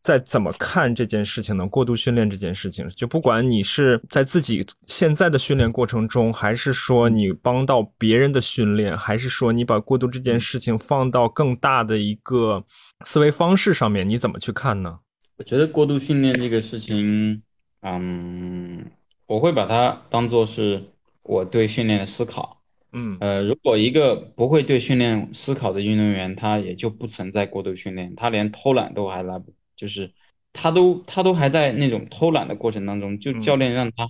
[0.00, 1.66] 在怎么看这件事情呢？
[1.66, 12.64] 过度训练这件事情，就不管你是在自己现在的训练过程中，还是说你帮到别人的训练，还是说你把过度这件事情放到更大的一个
[13.04, 15.00] 思维方式上面，你怎么去看呢？
[15.36, 17.42] 我觉得过度训练这个事情，
[17.82, 18.86] 嗯，
[19.26, 20.82] 我会把它当做是
[21.22, 22.60] 我对训练的思考。
[22.92, 29.52] 嗯，呃，如果一个不会对训练思考的运动员，他也就不存在过度训练，他连偷懒都还来不。
[29.78, 30.12] 就是
[30.52, 34.08] 他都他都还在那种偷懒的过程当中，就教练让他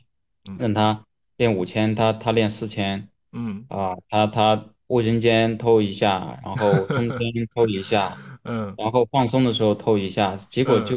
[0.59, 1.04] 让他
[1.37, 7.18] 练五千，他他练四千，嗯啊，他他卫生间偷一下，然后中间
[7.54, 10.96] 偷一下，嗯，然后放松的时候偷一下，结果就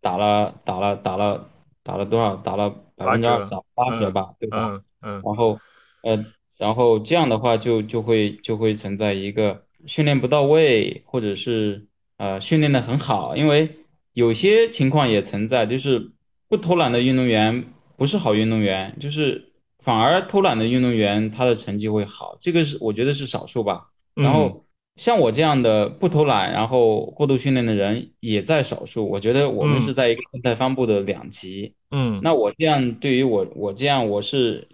[0.00, 1.50] 打了打了打了
[1.82, 2.36] 打了多少？
[2.36, 4.82] 打了百分之二，打八折吧，对吧？
[5.02, 5.58] 嗯，然后
[6.02, 6.24] 呃，
[6.58, 11.88] 然后这样的话就就会就会存在一个训练不到位，或者是
[12.18, 13.76] 呃训练的很好，因为。
[14.16, 16.12] 有些情况也存在，就是
[16.48, 17.66] 不偷懒的运动员
[17.98, 23.88] 不是好运动员，就是反而偷懒的运动员他的成绩会好，这个是我觉得是少数吧。
[24.14, 24.64] 然后
[24.96, 29.06] 像我这样的不偷懒，然后过度训练的人也在少数。
[29.10, 31.74] 我觉得我们是在一个正态分布的两极。
[31.90, 34.66] 嗯，那我这样对于我我这样我是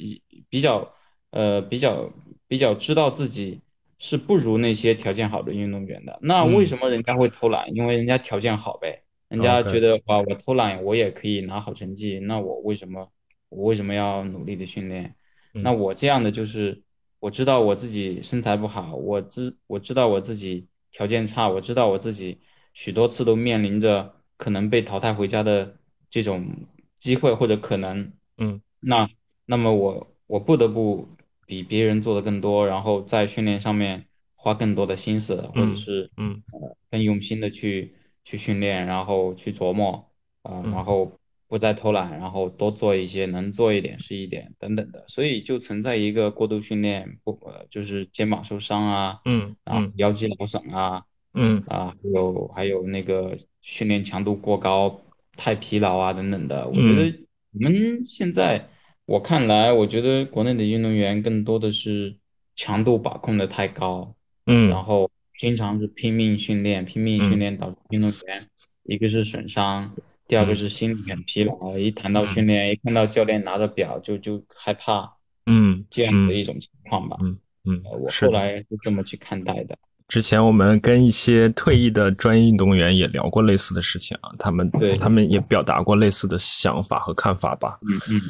[0.48, 0.92] 比较
[1.32, 2.12] 呃比较
[2.46, 3.58] 比较知道自己
[3.98, 6.20] 是不如那些条件好的运动员的。
[6.22, 7.74] 那为什么人家会偷懒？
[7.74, 9.01] 因为人家条件好呗。
[9.32, 13.10] 人家觉得哇，我偷懒我也可以拿好成绩，那我为什么
[13.48, 15.14] 我为什么要努力的训练？
[15.52, 16.82] 那我这样的就是
[17.18, 22.40] 我知道我自己身材不好，我知我知道我自己条件差，我知道我自己
[22.74, 25.76] 许多次都面临着可能被淘汰回家的
[26.10, 26.66] 这种
[26.98, 29.08] 机会或者可能，嗯，那
[29.46, 31.08] 那么我我不得不
[31.46, 37.94] 比别人做的更多，然后在训练上面花更多的心思，或者是嗯呃更用心的去。
[38.24, 40.10] 去训练，然后去琢磨，
[40.42, 51.04] 啊，然后不再偷懒，然后多做一些，能做一点是一点，等等的，所以就存在一个过度训练，不，就是肩膀受伤啊，嗯，啊，腰肌劳损啊，
[51.34, 55.02] 嗯，啊，还有还有那个训练强度过高，
[55.36, 58.68] 太疲劳啊，等等的，我觉得我们现在
[59.04, 62.16] 我看来，我觉得国内的运动员更多的是
[62.56, 64.14] 强度把控的太高，
[64.46, 65.11] 嗯，然后。
[65.42, 68.46] 经常是拼命训练，拼命训练导致运动员
[68.84, 69.92] 一个是损伤，
[70.28, 71.76] 第二个是心理很疲劳。
[71.76, 75.14] 一谈到训练，一看到教练拿着表就就害怕，
[75.46, 77.16] 嗯，这样的一种情况吧。
[77.22, 79.76] 嗯嗯，我后来是这么去看待的。
[80.06, 87.80] 之前我们跟一些退役的专业运动员也聊过类似的事情啊，他们对他们也表达过类似的想法和看法吧。
[87.90, 88.20] 嗯嗯，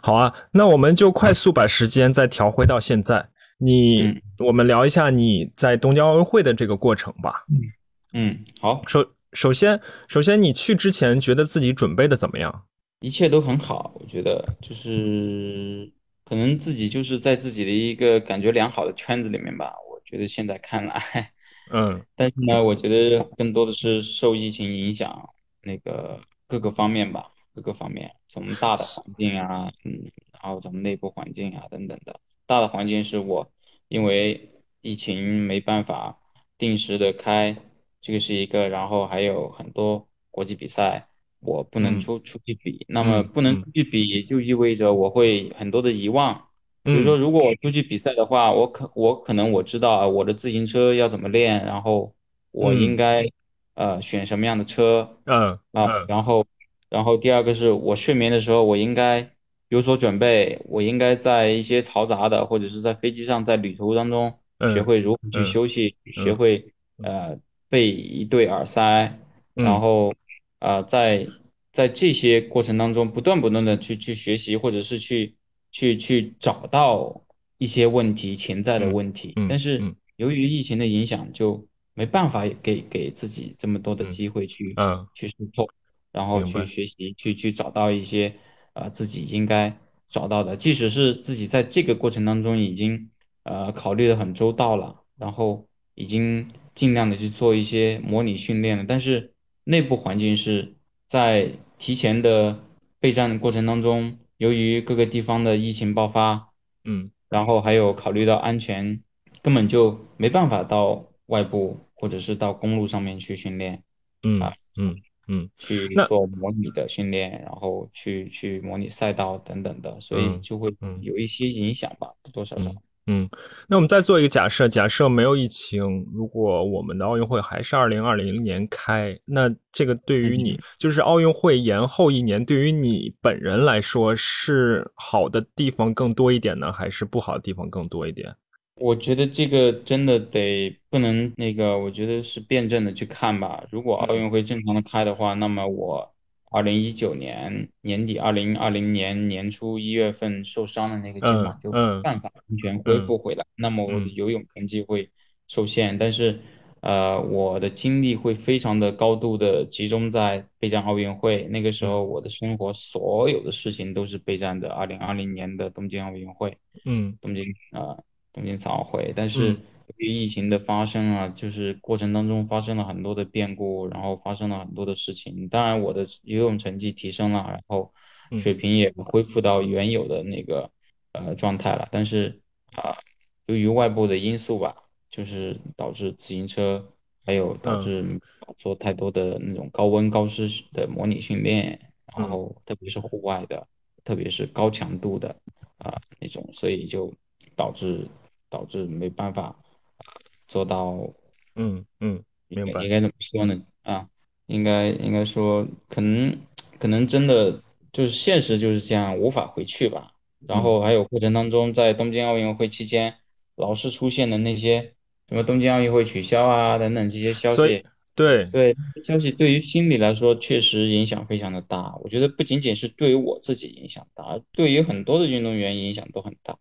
[0.00, 3.28] 好啊，那我们就快速把时间再调回到现在。
[3.64, 7.44] 你，我们聊一下你在东京奥运会的这个过程吧。
[7.48, 8.82] 嗯嗯，好。
[8.86, 12.64] 首首先，首先你去之前觉得自己准备的怎么样？
[13.00, 15.90] 一切都很好，我觉得就是
[16.24, 19.74] 可能自己就是在自己的一个感觉良好的圈子里面吧。
[19.90, 21.32] 我觉得现在看来，
[21.72, 25.28] 嗯， 但是呢，我觉得更多的是受疫情影响，
[25.62, 32.20] 那个各个方面吧，各个方面，从大的环境啊，嗯，然后从内部环境啊等等的。
[32.46, 33.50] 大的环境是我，
[33.94, 36.18] 因为疫情没办法
[36.58, 37.56] 定时的开，
[38.00, 41.06] 这个是一个，然后还有很多国际比赛，
[41.38, 46.48] 我不能出出去比，那么不能出去比，就意味着我会很多的遗忘。
[46.82, 52.16] 比如说，如果我出去比赛的话，我可我可能我知道啊，我的自行车要怎么练，然后
[52.50, 53.30] 我应该
[53.74, 55.60] 呃选什么样的车，嗯。
[55.70, 56.46] 啊，然后
[56.90, 59.30] 然后第二个是我睡眠的时候，我应该。
[59.68, 66.72] 有所准备，我应该在一些嘈杂的，或者是在飞机上，在旅途当中，学会如何去休息，学会
[67.02, 69.18] 呃备一对耳塞，
[69.54, 70.14] 然后
[70.60, 71.26] 呃在
[71.72, 75.34] 在这些过程当中，不断不断的去去学习，或者是去
[75.72, 77.24] 去去找到
[77.58, 79.32] 一些问题潜在的问题。
[79.48, 84.76] 但是由于疫情的影响，就没办法给给自己这么多的机会去
[85.14, 85.68] 去试错，
[86.12, 88.34] 然后去学习，去去找到一些。
[88.74, 90.56] 啊自己应该找到的。
[90.56, 93.10] 即使是自己在这个过程当中已经
[93.42, 99.32] 呃考虑的很周到了，然后已经尽量的去做一些模拟训练了，但是
[99.64, 100.74] 内部环境是
[101.08, 102.60] 在提前的
[103.00, 106.48] 备战的过程当中，由于各个地方的疫情爆发，
[106.84, 109.02] 嗯然后还有考虑到安全，
[109.42, 113.82] 根本就没办法到外部或者是到公路上面去训练。
[114.22, 114.96] 嗯啊嗯
[115.28, 122.70] 嗯去做模拟的训练，然后去去模拟赛道等等的，所以嗯就会嗯有一些影响吧，多多少少。
[122.70, 123.28] 嗯嗯，
[123.68, 138.34] 那我们再做一个假设，假设没有疫情，如果我们的奥运会还是二零二零年开，那这个对于你，就是奥运会延后一年，对于你本人来说是好的地方更多一点呢，还是不好的地方更多一点？
[138.76, 143.64] 我觉得这个真的得不能那个，我觉得是辩证的去看吧。
[143.70, 146.12] 如果奥运会正常的开的话，那么我
[146.50, 155.10] 二零一九年年底、二零二零年年初一月份受伤的那个肩膀就嗯没办法完全恢复回来，那么我的嗯游泳成绩会
[155.46, 155.96] 受限。
[155.98, 156.40] 但是，
[156.80, 161.44] 呃，我的精力会非常的高度的集中在备战奥运会。
[161.44, 166.58] 那个时候，我的生活所有的事情都是备战的二零二零年的东京奥运会。
[166.84, 167.98] 嗯东京啊、
[168.34, 175.48] 东京残奥会，但是嗯由于疫情的发生啊，就是过程当中发生了很多的变故，然后发生了很多的事情。
[175.48, 177.94] 当然，我的游泳成绩提升了，然后
[178.32, 180.72] 嗯水平也恢复到原有的那个
[181.12, 181.88] 呃状态了。
[181.92, 182.42] 但是
[182.72, 182.98] 啊、
[183.46, 184.74] 由于外部的因素吧，
[185.10, 186.92] 就是导致自行车
[187.24, 188.20] 还有导致
[188.56, 193.68] 做太多的那种高温高湿的模拟训练，然后特别是户外的，
[194.02, 195.36] 特别是高强度的。
[195.76, 197.12] 啊、那种，所以就
[197.56, 198.08] 导致
[198.54, 199.56] 导致没办法
[199.96, 200.06] 啊
[200.46, 201.10] 做到，
[201.56, 203.60] 嗯嗯，应明白该应该怎么说呢？
[203.82, 204.08] 啊，
[204.46, 206.38] 应该应该说，可能
[206.78, 210.12] 可能真的就是现实就是这样，无法回去吧。
[210.46, 213.16] 然后还有过程当中，在东京奥运会期间，
[213.56, 214.94] 老是出现的那些
[215.28, 217.82] 什么东京奥运会取消啊等等这些消息，
[218.14, 221.96] 对，对，消息对于心理来说确实影响非常的大。
[222.04, 226.56] 我觉得不仅仅是对于我自己影响大，而对于很多的运动员影响都很大。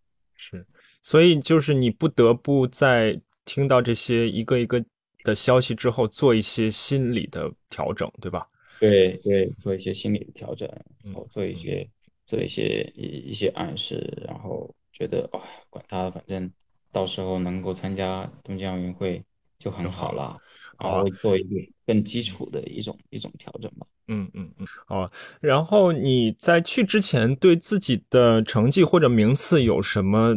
[0.46, 0.66] 是，
[1.02, 4.84] 所以就是你不得不在听到这些一个一个
[5.24, 8.46] 的消息之后，做一些心理的调整，对吧？
[8.80, 10.68] 对对，做一些心理的调整，
[11.04, 11.88] 然后嗯做一些
[12.26, 16.52] 做一些一一些暗示，然后觉得哇，管他，反正
[16.92, 19.24] 到时候能够参加东京奥运会
[19.58, 20.38] 就很好了，
[20.78, 21.56] 然后做一个
[21.88, 23.88] 更基础的一种一种调整吧。
[24.08, 25.08] 嗯嗯嗯，好。
[25.42, 30.36] 然后你在去之前对自己的成绩或者名次有什么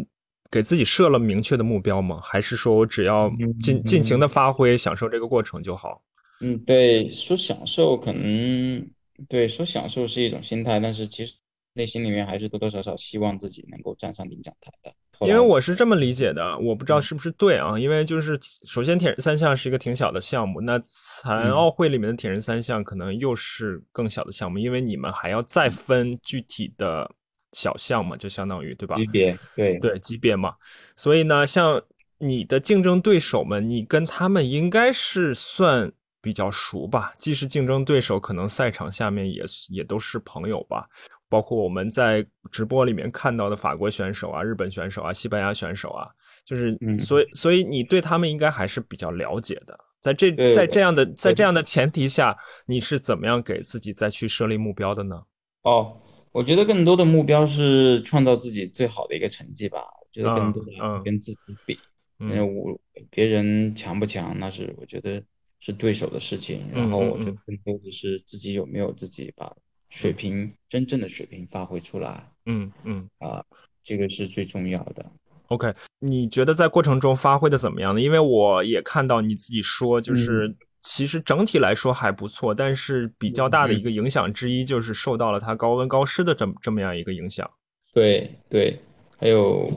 [0.50, 2.20] 给自己设了明确的目标吗？
[2.22, 6.02] 还是说我只要尽尽情的发挥，享受这个过程就好？
[6.40, 8.86] 嗯，对，说享受可能
[9.28, 11.34] 对说享受是一种心态，但是其实
[11.72, 14.94] 内心里面还是多多少少希望自己能够站上领奖台的。
[15.20, 17.78] 因为我是这么理解的，我不知道是不是对啊。
[17.78, 27.10] 因为就是首先铁人三项是一个挺小的项目，那残奥会里面的铁人三项可能又是更小的项目，因为你们还要再分具体的
[27.52, 28.96] 小项嘛，就相当于对吧？
[28.96, 30.54] 级别对对级别嘛。
[30.96, 31.80] 所以呢，像
[32.18, 37.12] 你的竞争对手们，你跟他们应该是算比较熟吧？
[37.18, 40.88] 既是竞争对手，可能赛场下面也也都是朋友吧。
[41.28, 46.08] 包括我们在直播里面看到的法国选手啊、日本选手啊、西班牙选手啊，
[46.44, 49.78] 就是嗯所以所以你对他们应该还是比较了解的。
[50.00, 52.36] 在这在这样的在这样的前提下，
[52.66, 55.20] 你是怎么样给自己再去设立目标的呢？
[55.62, 59.80] 哦，我觉得更多的目标是创造自己最好的一个成绩吧。
[60.00, 60.70] 我觉得更多的
[61.04, 61.76] 跟自己比，
[62.20, 62.78] 因为嗯我
[63.10, 65.20] 别人强不强，那是我觉得
[65.58, 66.64] 是对手的事情。
[66.72, 69.52] 然后我觉得嗯更多的是自己有没有自己把
[69.88, 73.08] 水平真正的水平发挥出来嗯嗯。
[73.18, 73.44] 啊，
[73.82, 75.10] 这个是最重要的。
[75.48, 78.00] OK，你觉得在过程中发挥的怎么样呢？
[78.00, 87.48] 因为我也看到你自己说，就是其实整体来说还不错，但是比较大的一个影响之一就是受到了它高温高湿的这么这么样一个影响。
[87.92, 88.76] 对对，
[89.18, 89.70] 还有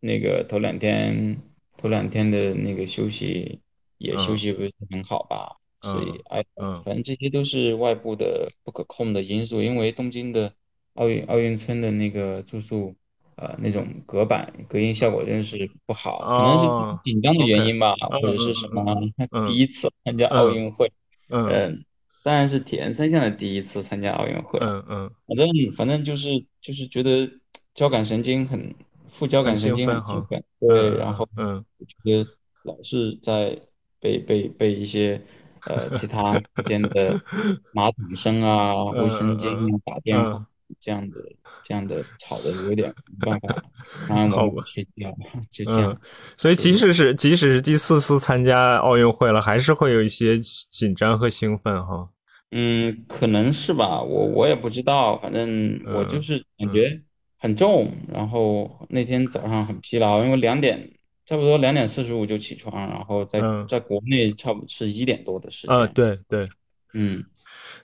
[0.00, 1.36] 那个头两天
[1.76, 3.60] 头两天的那个休息
[3.98, 6.80] 也休嗯息不是很好吧，所以哎，嗯。
[6.82, 9.62] 反正这些都是外部的不可控的因素。
[9.62, 10.52] 因为东京的
[10.94, 12.94] 奥运奥运村的那个住宿，
[13.36, 18.84] 呃，那种隔板隔音效果真的是不好，可能是哦紧张的原因吧，嗯或者是什么
[19.30, 20.92] 嗯第一次参加奥运会，
[21.28, 21.84] 嗯嗯，
[22.22, 24.58] 当然是铁人三项的第一次参加奥运会。
[24.60, 25.10] 嗯嗯。
[25.26, 27.30] 反正反正就是就是觉得
[27.74, 28.74] 交感神经很
[29.06, 31.64] 副交感神经很很兴奋，对，嗯然后嗯。
[31.78, 32.30] 我觉得
[32.62, 33.58] 老是在
[34.00, 35.22] 被被被一些
[35.66, 37.20] 呃其他间的
[37.72, 40.46] 马桶声啊、卫生间啊打电话，
[40.78, 41.16] 这样的
[41.64, 43.62] 这样的吵的有点没办法，
[44.08, 45.12] 然后我睡觉，
[45.50, 45.98] 就这样。
[46.36, 52.08] 所以即使是即使是第四次参加奥运会了，还是会有一些紧张和兴奋哈。
[52.52, 57.00] 嗯，可能是吧，我我也不知道，反正我就是感觉
[57.38, 60.90] 很重，然后那天早上很疲劳，因为两点
[61.30, 65.76] 差不多两点四十五就起床，然后在在国内差不多是一点多的时间。
[65.76, 66.44] 啊，对对，
[66.92, 67.24] 嗯，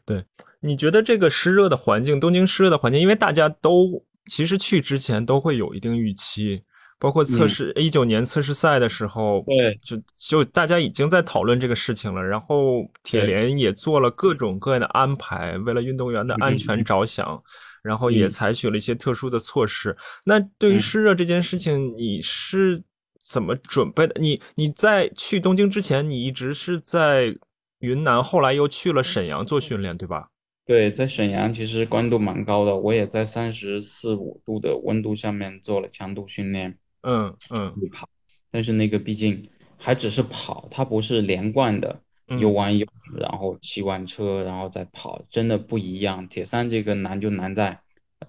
[0.05, 0.25] 对，
[0.59, 6.61] 你觉得这个湿热的环境，东京湿热的环境，因为大家都其实去之前都会有一定预期。
[6.99, 12.21] 包括测试一九年测试赛的时候，对，就就大家已经在讨论这个事情了。
[12.21, 17.41] 然后铁联也做了各种各样的安排，为了运动员的安全着想，
[17.85, 19.95] 然后也采取了一些特殊的措施。
[20.25, 22.83] 那对于湿热这件事情，你是
[23.27, 24.15] 怎么准备的？
[24.21, 27.37] 你你在去东京之前，你一直是在
[27.81, 30.29] 云南，后来又去了沈阳做训练，对吧？
[30.65, 36.79] 对，在沈阳其实温度蛮高的，我也在三十四五度的温度下面做了强度训练。
[37.03, 38.09] 嗯嗯，跑，
[38.51, 42.01] 但是那个毕竟还只是跑，它不是连贯的，
[42.41, 46.27] 游完泳，然后骑完车，然后再跑，真的不一样。
[46.29, 47.81] 铁三这个难就难在，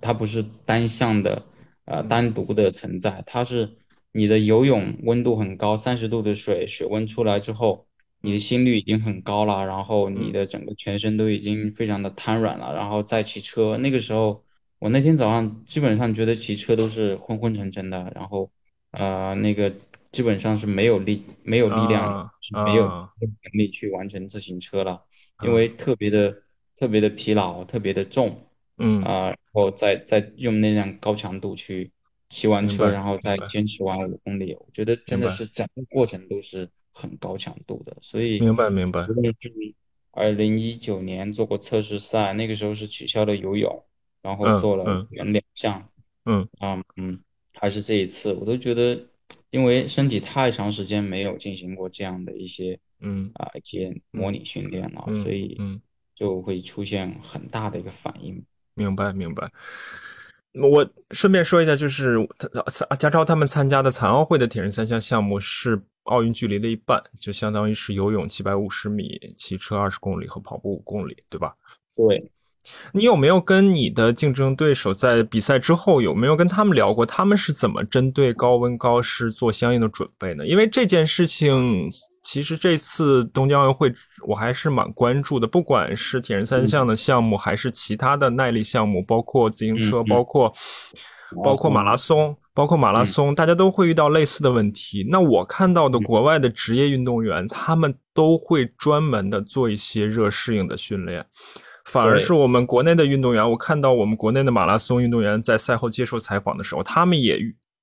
[0.01, 1.43] 它不是单向的，
[1.85, 3.77] 呃，单独的存在，它是
[4.17, 7.85] 你的游泳温度很高，三十度的水，水温出来之后，
[8.21, 14.43] 你的心率已经很高了，然后你的整个全身都已经非常的瘫软了，然后再骑车，那个时候
[14.79, 18.51] 我那天早上基本上觉得骑车都是昏昏沉沉的，然后。
[18.91, 19.73] 呃，那个
[20.13, 22.31] 基本上是没有力，没有力量，
[22.65, 25.03] 没有能力去完成自行车了，
[25.43, 26.37] 因为特别的、
[26.75, 28.47] 特别的疲劳，特别的重，
[28.77, 29.03] 嗯。
[29.03, 31.91] 啊，然后再再用那辆高强度去
[32.29, 39.07] 骑完车，然后再坚持完五公里，我觉得真的是整个过程都是很高强度的，所以明白明白。
[40.11, 43.83] 二零一九年做过测试赛，那个时候是取消了游泳，
[44.21, 45.89] 然后做了原两项，
[46.25, 47.19] 嗯啊嗯。
[47.59, 49.07] 还是这一次，我都觉得，
[49.49, 55.81] 因为身体太长时间没有进行过这样的一些，嗯啊一些模拟训练了，所以嗯
[56.13, 58.45] 就会出现很大的一个反应。
[58.75, 59.51] 明白明白。
[60.61, 62.17] 我顺便说一下，就是
[62.89, 71.53] 他加超他们参加的残奥会的铁人三项项目是奥运距离的一半，就相当于是游泳七百五十米、骑车二十公里和跑步五公里，对吧？
[71.95, 72.31] 对。
[72.91, 77.05] 你有没有跟你的竞争对手在比赛之后有没有跟他们聊过？
[77.05, 80.45] 他们是怎么针对高温高湿做相应的准备呢？
[80.45, 81.89] 因为这件事情，
[82.29, 83.93] 其实这次东京奥运会
[84.27, 85.47] 我还是蛮关注的。
[85.47, 90.53] 不管是铁人三项的项目，还是其他的耐力项目，包括自行车，包括
[91.41, 95.07] 包括马拉松，包括马拉松，大家都会遇到类似的问题。
[95.09, 101.25] 那我看到的国外的职业运动员，他们都会专门的做一些热适应的训练。
[101.85, 107.39] 反而是我们国内的运动员，我看到我们国内的马拉松运动员在赛后接受采访的时候，他们也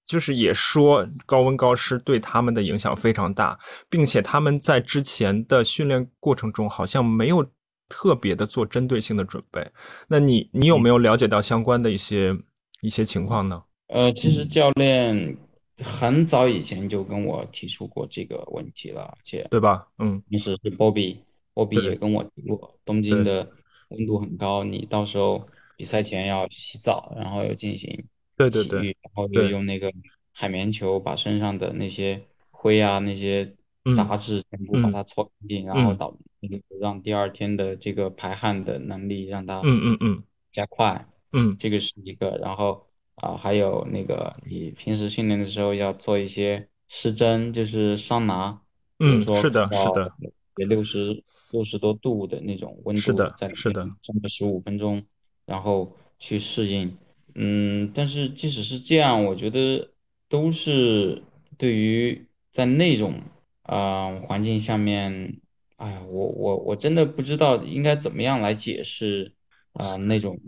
[0.07, 7.47] 就是也说高温高湿对他们的影响非常大，并且他们在之前的训练过程中好像没有
[7.89, 9.71] 特别的做针对性的准备。
[10.09, 12.37] 那你你有没有了解到相关的一些
[12.81, 13.63] 一些情况呢？
[13.89, 15.37] 呃，其实教练
[15.83, 19.89] 很早以前就跟我提出过这个问题了，而且对吧？
[19.99, 21.21] 嗯，当时是波比，
[21.53, 23.49] 波比也跟我提过东京的。
[23.91, 25.47] 温度很高，你到时候
[25.77, 28.05] 比赛前要洗澡，然后要进行
[28.53, 29.93] 洗浴，然后就用那个
[30.32, 33.55] 海绵球把身上的那些灰啊、那些
[33.95, 40.22] 杂质全部把它搓干净，然后导那个让第二天的这个排汗的能力让它嗯嗯嗯。
[40.53, 42.39] 加快，嗯，这个是一个。
[42.41, 48.61] 然后啊，还有那个你平时训练的时候要做一些湿蒸，就是桑拿，
[49.01, 50.14] 嗯，是的，是的。
[50.57, 55.05] 也六十六十多度的那种温度，在里面，蒸个十五分钟，
[55.45, 56.97] 然后去适应。
[57.35, 59.91] 嗯，但是即使是这样，我觉得
[60.28, 61.22] 都是
[61.59, 63.20] 对于在那种
[63.62, 65.41] 啊环境下面，
[65.76, 69.32] 哎呀，我我我真的不知道应该怎么样来解释
[69.72, 70.39] 啊那种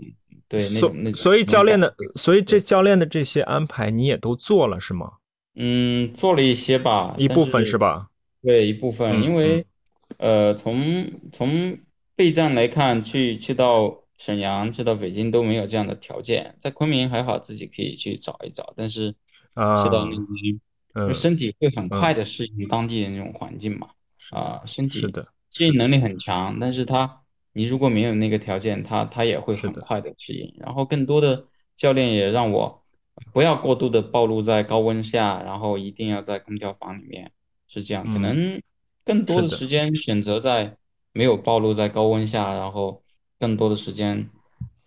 [0.49, 5.13] 对那种那所以教练的，所以这教练的这些安排你也都做了是吗？
[5.55, 8.09] 嗯，做了一些吧，一部分是吧？
[8.43, 9.67] 对，一部分，因为。
[10.19, 11.79] 呃，从从
[12.15, 16.57] 备战来看，去去到沈阳，去到北京都没有这样的条件。
[16.59, 20.17] 在昆明还好，自己可以去找一找，但是去到那
[20.95, 23.89] 边，身体会很快的适应当地的那种环境嘛。
[24.31, 25.01] 啊，身体
[25.51, 30.55] 适应能力很强，但是他你如果没有那个条件，他他也会很快的适应。
[30.59, 31.47] 然后更多的
[31.77, 32.83] 教练也让我
[33.33, 37.33] 不要过度的暴露在高温下，然后一定要在空调房里面，
[37.69, 38.61] 是这样，可能。
[39.05, 40.77] 更多的时间选择在
[41.13, 43.05] 没有暴露在高温下，然后
[43.39, 44.29] 更多的时间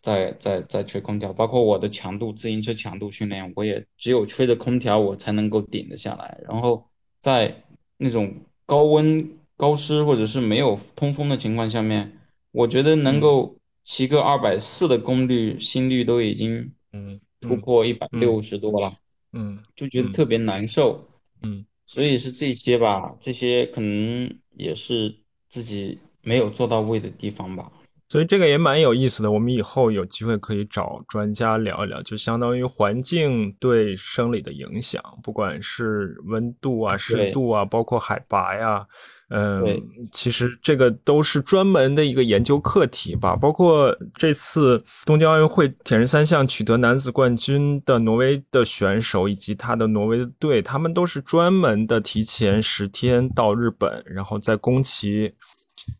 [0.02, 6.39] 在在在吹空调，包括我的强度自行车强度训练，我也只有吹着空调我才能够顶得下来。
[6.47, 6.86] 然后
[7.20, 7.64] 在
[7.97, 8.36] 那种
[8.66, 12.20] 高温、高湿或者是没有通风的情况下面，
[12.52, 18.93] 我觉得能够骑个二百四的功率，心率都已经嗯突破一百六十多了，
[19.34, 21.06] 嗯就觉得特别难受。
[21.43, 25.16] 嗯所以是这些吧，这些可能也是
[25.47, 27.72] 自己没有做到位的地方吧。
[28.10, 38.84] 所以这个也蛮有意思的，我们以后有机会可以找专家聊一聊，就相当于环境对生理的影响，不管是温度啊、湿度啊，包括海拔呀，
[39.30, 43.36] 嗯对，其实这个都是专门的一个研究课题吧。
[43.36, 55.34] 包括这次东京奥运会铁人三项取得男子冠军的挪威的选手以及他的挪威的队，他们都是专门的提前十天到日本，然后在宫崎。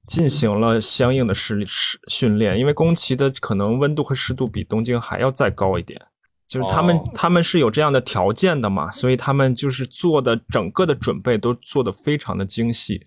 [0.08, 6.02] 进行了相应的试试训练，因为宫崎的可能温度和湿度比东京还要再高一点，
[6.48, 7.12] 就是他们、哦。
[7.14, 13.02] 他们是有这样的条件的嘛，所以他们就是做的整个的准备都做的非常的精细。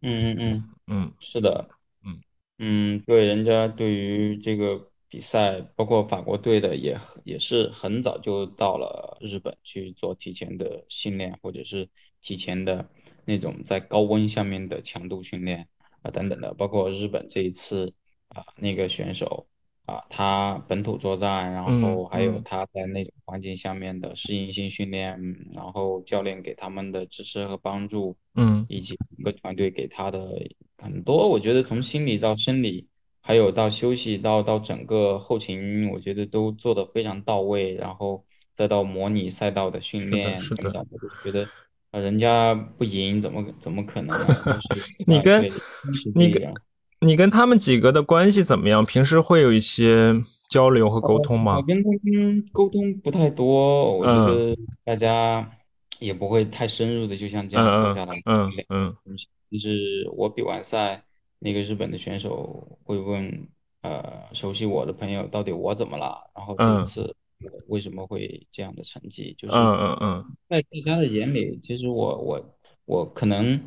[0.00, 1.12] 嗯嗯嗯，嗯。
[1.20, 1.68] 是的，
[2.04, 2.20] 嗯。
[2.58, 11.88] 嗯，对，人家对于这个比赛，包括法国队的也也是很早就到了日本去做提前的训练，或者是
[12.20, 12.88] 提前的
[13.24, 15.68] 那种在高温下面的强度训练
[16.02, 17.94] 啊等等的，包括日本这一次
[18.28, 19.46] 啊那个选手
[19.86, 25.18] 啊，他本土作战，然后嗯还有嗯他在那种环境下面的适应性训练，
[25.52, 28.16] 然后教练给他们的支持和帮助。
[28.34, 30.30] 嗯以及整个团队给他的
[30.78, 32.86] 很多，我觉得从心理到生理，
[33.20, 38.24] 还有到休息到到整个后勤，我觉得都做得非常到位，然后
[38.54, 41.46] 再到模拟赛道的训练是的等等，我就觉得
[41.92, 44.18] 呃人家不赢怎么怎么可能
[45.06, 45.44] 你跟
[46.14, 46.52] 你跟
[47.00, 48.84] 你跟他们几个的关系怎么样？
[48.84, 50.14] 平时会有一些
[50.48, 51.62] 交流和沟通吗我？
[51.62, 55.50] 跟他们沟通不太多，我觉嗯得大家
[55.98, 58.94] 也不会太深入的，就像这样坐下来嗯嗯。
[59.50, 61.02] 就是我比完赛，
[61.40, 63.48] 那个日本的选手会问，
[63.82, 66.30] 呃，熟悉我的朋友到底我怎么了？
[66.36, 67.14] 然后这嗯一次我
[67.68, 69.34] 为什么会这样的成绩？
[69.38, 73.60] 就是嗯嗯嗯在大家的眼里，其实我我我可能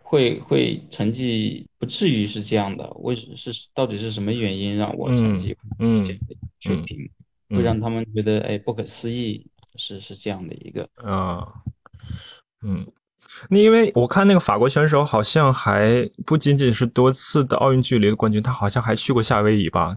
[0.00, 2.88] 会会成绩不至于是这样的。
[3.00, 7.10] 为什是到底是什么原因让我成绩嗯这样的水平，
[7.50, 10.88] 嗯会让他们觉得哎不可思议，是是这样的一个。
[10.96, 11.46] 啊
[12.62, 12.86] 嗯。
[13.50, 19.94] 那因为我看那个法国选手好像还不仅仅是多次的奥运距离的冠军，他好像还去过夏威夷吧？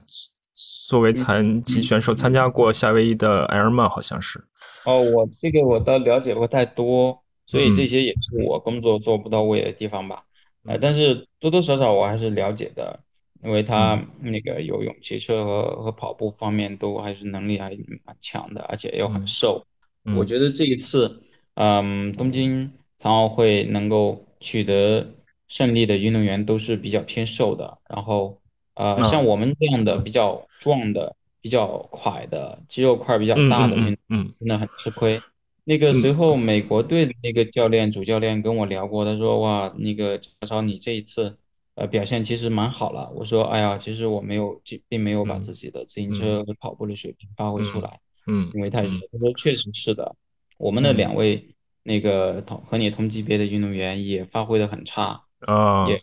[0.92, 4.44] 作为残疾选手参加过夏威夷的 Ironman，好像是。
[4.84, 10.24] 哦，我这个我倒了解不太多，所以嗯这些也是我工作做不到位的地方吧。
[10.66, 13.00] 呃，但是多多少少我还是了解的，
[13.42, 17.70] 因为他嗯那个游泳、骑车和和跑步方面都还是能力还
[18.04, 19.66] 蛮强的，而且又很瘦。
[20.04, 21.24] 嗯我觉得这一次，
[21.54, 25.08] 嗯，东京残奥会能够取得
[25.48, 28.41] 胜利的运动员都是比较偏瘦的，然后
[28.74, 35.22] 呃，嗯像我们这样的比较壮的、比较快的、肌肉块比较嗯大的运动真的很吃亏。
[35.64, 41.38] 那个随后，美国队的那个教练、主教练跟我聊过，他说：“哇，那个曹操，你这一次，
[41.76, 48.90] 呃，表现其实蛮好了。”我说：“哎呀，其实我没有，并并没有把嗯自己的自行车和跑步的水平发挥出来，嗯因为太热。
[48.90, 50.16] 嗯”他说：“确实是的，
[50.58, 51.54] 我们的嗯两位
[51.84, 56.02] 那个同和你同级别的运动员也发挥的很差，啊也一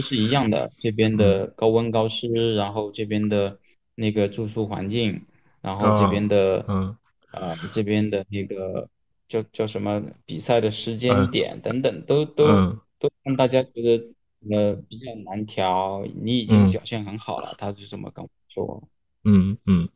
[0.00, 3.58] 是一样的，这边的高温高湿，然后这边的
[3.94, 5.22] 那个住宿环境，
[5.60, 6.64] 然后这边的。
[6.68, 6.96] 嗯
[7.32, 8.88] 啊，这边的那个
[9.28, 14.04] 叫叫什么比赛的时嗯间点等等，都都嗯都让大家觉得
[14.50, 16.04] 呃比较难调。
[16.20, 18.82] 你已经嗯表现很好了，他是这么跟我说。
[19.22, 19.88] 嗯嗯，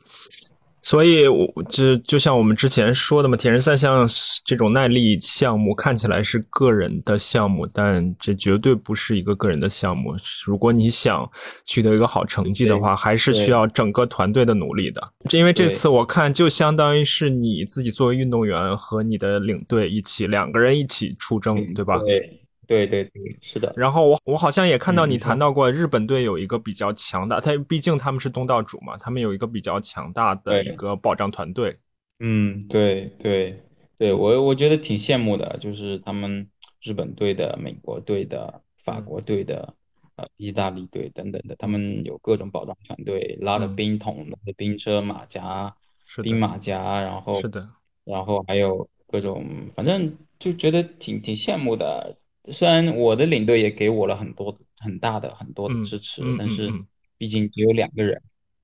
[0.85, 4.07] 所以我这就像我们之前说的嘛，铁人三项
[4.45, 10.15] 这种耐力项目看起来是个人的项目，但这绝对不是一个个人的项目。
[10.45, 11.27] 如果你想
[11.65, 15.03] 取得一个好成绩的话，还是需要整个团队的努力的。
[15.27, 21.99] 这因为这次我看就相当于是你自己作为运动员和你的领队一起两个人一起出征，对吧？
[22.01, 23.73] 对对对对，是的。
[23.77, 31.77] 然后我我好像也看到嗯你谈到过日本队有一个比较强大，他毕竟他们是东道主嘛，他们有一个比较强大的一个保障团队。
[32.21, 33.61] 嗯，对对
[33.97, 36.49] 对，我我觉得挺羡慕的，就是他们
[36.83, 39.75] 日本队的、美国队的、法国队的、
[40.17, 47.69] 呃意大利队等等的，他们有各种保障团队，拉的嗯冰桶、冰车、马甲、是的兵马甲，然后是的，
[48.05, 49.45] 然后还有各种，
[49.75, 52.17] 反正就觉得挺挺羡慕的。
[52.53, 56.71] 虽然我的领队也给我了很多很大的很多的嗯支持，嗯但是
[57.17, 58.21] 毕竟只有两个人，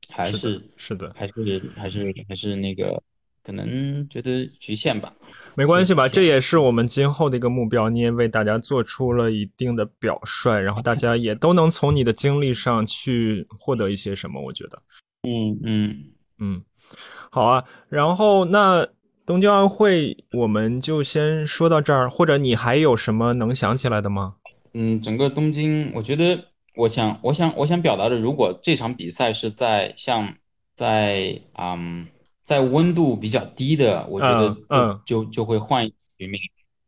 [0.08, 3.02] 还是是的，还是还是还是那个，
[3.42, 5.14] 可能觉得局限吧。
[5.54, 7.88] 没关系吧，这也是我们今后的一个目标。
[7.88, 14.42] 你也为大家做出了一定的表率，然后大家也都能从你的经历上去获得一些什么。
[14.42, 14.82] 我觉得，
[15.22, 16.04] 嗯嗯
[16.38, 16.64] 嗯，
[17.30, 17.64] 好啊。
[17.88, 18.86] 然后那
[19.30, 24.34] 东京奥运会我们就先说到这儿，或者你还有什么能想起来的吗？
[24.74, 30.34] 嗯，整个东京，我觉得，我想，我想，我想表达的，如果这场比赛是在像
[30.74, 32.08] 在嗯。
[32.42, 35.86] 在温度比较低的，我觉得就就就会换
[36.18, 36.40] 局面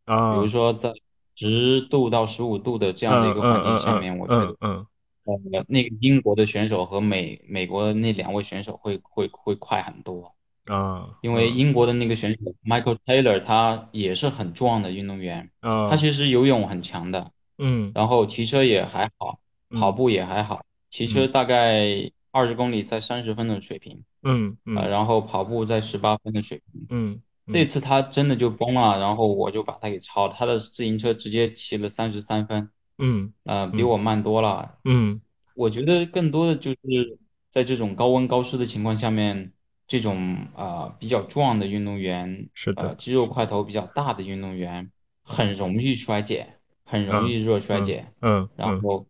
[0.07, 0.93] 啊，比如说在
[1.36, 4.84] 十度到十五度的这样的一个环境下面，我觉得，嗯，
[5.22, 10.34] 呃，那个英国的选手和美美国那两位选手会会会快很多
[10.66, 19.38] 啊，因为英国的那个选手 Michael Taylor 他也是很壮的运动员啊，他其实游泳很强的，嗯，然后骑车也还好，
[19.70, 24.02] 跑步也还好，骑车大概二十公里在三十分的水平。
[24.24, 35.20] 嗯嗯，然后跑步在十八分的水平，嗯，这次他真的就崩了，然后我就把他给超，他的自行车直接骑了三十三分，嗯，呃，比我慢多了，嗯，
[35.56, 37.18] 我觉得更多的就是
[37.50, 39.52] 在这种高温高湿的情况下面，
[39.93, 44.90] 这种啊比较壮的运动员，是的，肌肉块头比较大的运动员，
[45.22, 49.07] 很容易衰减，很容易弱衰减，嗯，然后。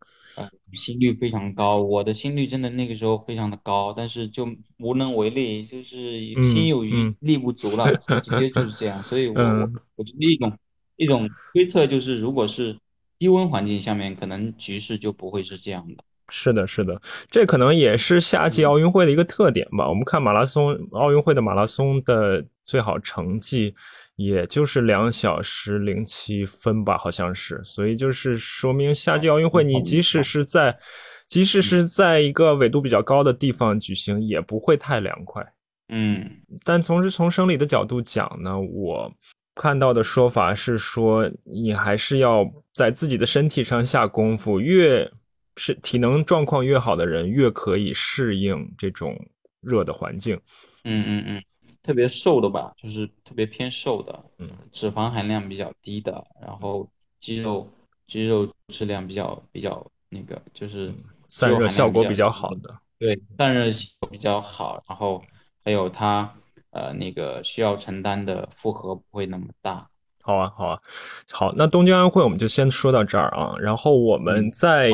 [0.79, 9.03] 心率非常高，我的心率真的那个时候非常的高，但是就无能为力，就是心有余力不足了，直接就是这样。
[9.03, 10.59] 所以，我我我觉得一种
[10.97, 12.79] 一种推测就是，如果是
[13.19, 16.03] 低温环境下面，可能局势就不会是这样的。
[16.33, 19.87] 是的，是的，这可能也是夏季奥运会的一个特点吧。
[19.89, 23.75] 我们看马拉松奥运会的马拉松的最好成绩。
[24.17, 30.79] 也就是两小时零七分吧，好像是，所以就是说明夏季奥运会，你即使是在，
[31.27, 35.43] 即使是在一个纬度比较高的地方举行，也不会太凉快。
[35.89, 36.31] 嗯，
[36.63, 39.11] 但从是从生理的角度讲呢，我
[39.55, 45.11] 看到的说法是说，你还是要在自己的身体上下功夫，越
[45.57, 49.17] 是体能状况越好的人，越可以适应这种
[49.61, 50.41] 热的环境。
[50.85, 51.43] 嗯嗯嗯。
[51.85, 56.89] 特别瘦的吧，就是特别偏瘦的，嗯，脂肪含量比较低的，然后
[57.19, 57.69] 肌肉
[58.07, 60.95] 肌肉质量比较比较那个，就是
[61.27, 65.21] 散热效果比较好的，对，散热效果比较好，然后
[65.65, 66.33] 还有它
[66.71, 69.89] 呃那个需要承担的负荷不会那么大。
[70.21, 70.79] 好啊，好啊，
[71.33, 74.93] 好，那东京奥运会我们就先说到这儿啊，然后我们再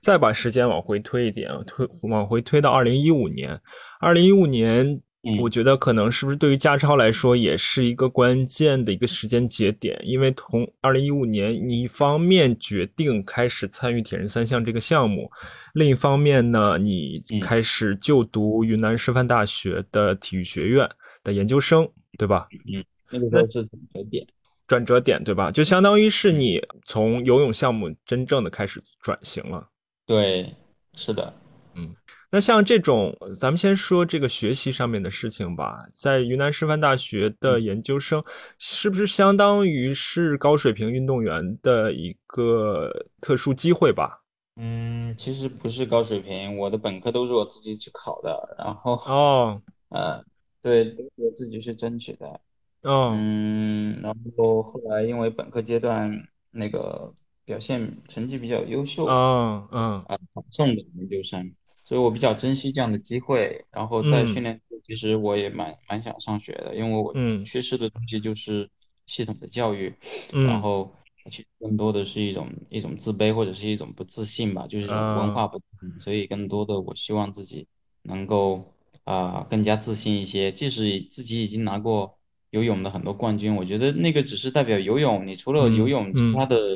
[0.00, 3.60] 再把时间往回推一点，推往回推到二零一五年，
[4.00, 5.02] 二零一五年。
[5.38, 15.30] 我觉得可能是不是对于加超来说也是一个关键的一个时间节点，因为从二零一五年，你一方面决定开始参与铁人三项这个项目，
[15.74, 20.88] 另一方面呢，你开始就读云南师范大学的体育学院
[21.22, 22.48] 的研究生，对吧？
[22.72, 24.26] 嗯，那个时候是节点，
[24.70, 25.50] 转折点对吧？
[25.50, 29.68] 就相当于是你从游泳项目真正的开始转型了。
[30.06, 30.54] 对，
[30.94, 31.34] 是的，
[31.74, 31.92] 嗯。
[32.30, 35.88] 那像这种，咱们先说这个学习上面的事情吧。
[35.92, 38.22] 在云南师范大学的研究生，
[38.58, 44.22] 是不是相当于是高水平运动员的一个特殊机会吧？
[44.54, 49.60] 嗯，其实不是高水平，我的本科都是我自己去考的，然后哦，
[49.90, 50.24] 呃，
[50.62, 52.40] 对，我自己去争取的。
[52.82, 57.12] 嗯，然后后来因为本科阶段那个
[57.44, 60.02] 表现成绩比较优秀，嗯嗯。
[60.08, 61.54] 啊，保送的研究生。
[61.84, 67.12] 所以我比较珍惜这样的机会，然后在训练其实我也蛮蛮想上学的，因为我
[67.44, 68.70] 缺失的东西就是
[69.06, 69.92] 系统的教育，
[70.30, 70.94] 然后
[71.30, 75.60] 其实更多的是一种一种自卑或者是一种不自信吧，就是文化不，
[75.98, 77.66] 所以更多的我希望自己
[78.02, 78.72] 能够
[79.02, 82.19] 啊更加自信一些，即使自己已经拿过
[82.50, 86.66] 游泳的很多冠军，我觉得那个只是代表游泳，你除了游泳其他的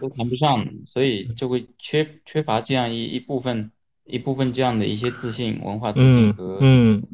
[0.00, 3.70] 都谈不上，所以就会缺缺乏这样一一部分。
[4.06, 6.60] 一部分这样的一些自信、文化自信和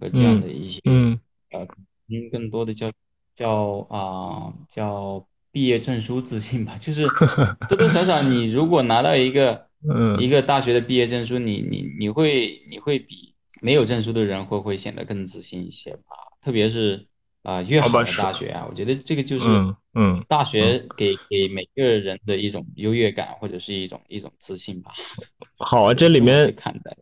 [0.01, 0.81] 和这样的一些
[1.53, 1.65] 呃，
[2.09, 2.91] 嗯，更多的叫
[3.33, 7.07] 叫啊叫毕业证书自信吧，就是
[7.71, 9.69] 多多少少你如果拿到一个
[10.19, 17.07] 一个大学的毕业证书，你你你会你会比没有证书的人会会显得更自信一些吧，特别是。
[17.43, 19.45] 啊，越好的大学啊，我觉得这个就是
[19.95, 24.93] 嗯，大学给给每个人的一种优越感或者是一种一种自信吧。
[25.59, 26.55] 好啊，这里面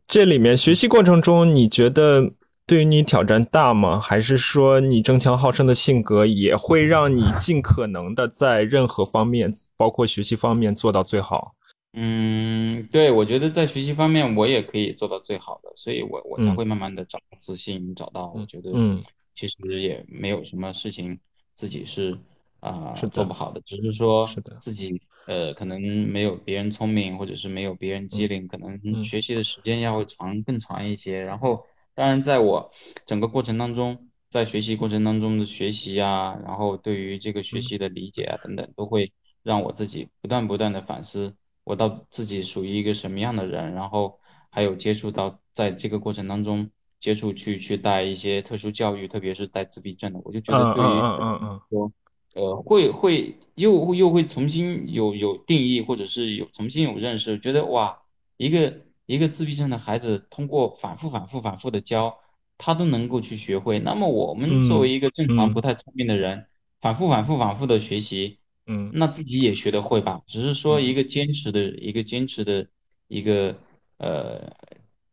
[0.07, 2.33] 这里面学习过程中，你觉得
[2.67, 3.99] 对于你挑战大吗？
[3.99, 11.55] 还是说你争强好胜的性格也会让你尽可能的在任何方面，包括学习方面做到最好？
[11.95, 19.03] 嗯，对，我觉得在学习方面我也可以做到最好的，所以我我才会慢慢的找到自信，找到我觉得嗯
[19.39, 21.21] 其实也没有什么事情
[21.55, 22.19] 自己是
[22.59, 24.27] 啊、做不好的，只是说
[24.59, 31.23] 自己呃可能没有别人聪明，或者是没有别人机灵，可能嗯学习的时间要会长更长一些。
[31.23, 31.65] 然后
[31.95, 32.73] 当然在我
[33.07, 39.13] 整个过程当中，在学习过程当中的学习啊，然后对于这个学习的理解啊等等，都会
[39.45, 41.37] 让我自己不断不断的反思。
[41.63, 44.19] 我到自己属于一个什么样的人，然后
[44.51, 51.93] 还有接触到在这个过程当中接触去去带一些特殊教育，特别是带自闭症的，我就觉得对于嗯嗯说，
[52.35, 58.03] 呃，会会又又会重新有有定义，或者是有重新有认识，觉得哇，
[58.37, 62.19] 一个一个自闭症的孩子通过反复反复反复的教，
[62.57, 66.47] 他都能够去学会，那么我们作为一个正常嗯不太聪明的人，
[66.81, 68.39] 反复反复反复的学习。
[68.67, 70.23] 嗯那自己也学得会吧？
[70.27, 72.67] 只是说一个坚持的，一个坚持的，
[73.07, 73.57] 一个
[73.99, 74.51] 呃，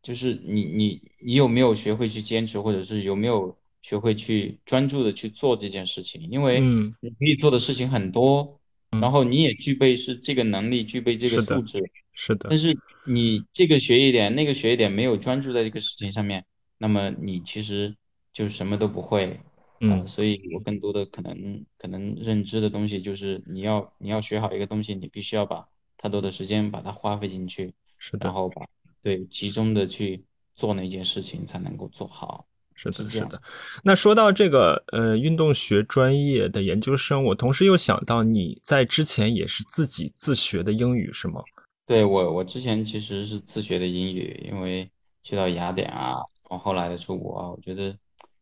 [0.05, 6.29] 就是你你你有没有学会去坚持，或者是有没有学会去专注的去做这件事情？
[6.29, 8.59] 因为嗯你可以做的事情很多，
[9.01, 11.81] 然后你也具备是这个能力，具备这个素质，
[12.13, 12.77] 是的但是
[13.07, 16.45] 你这个学一点，那个学一点，没有专注在这个事情上面，
[16.77, 17.95] 那么你其实
[18.31, 19.39] 就什么都不会。
[19.81, 28.65] 嗯呃，所以我更多的可能可能认知的东西就是你要你要学好一个东西，你必须要把太多的时间把它花费进去，是的然后把
[29.05, 30.23] 对集中的去
[30.55, 32.47] 做那件事情才能够做好。
[32.73, 33.39] 是的，是的。
[33.83, 41.43] 那说到这个呃运动学专业的研究生，我同时又想到你在之前也是自己自学的英语是吗？
[41.85, 44.89] 对，我我之前其实是自学的英语，因为
[45.21, 46.15] 去到雅典啊，
[46.49, 47.95] 然后后来的出国啊，我觉得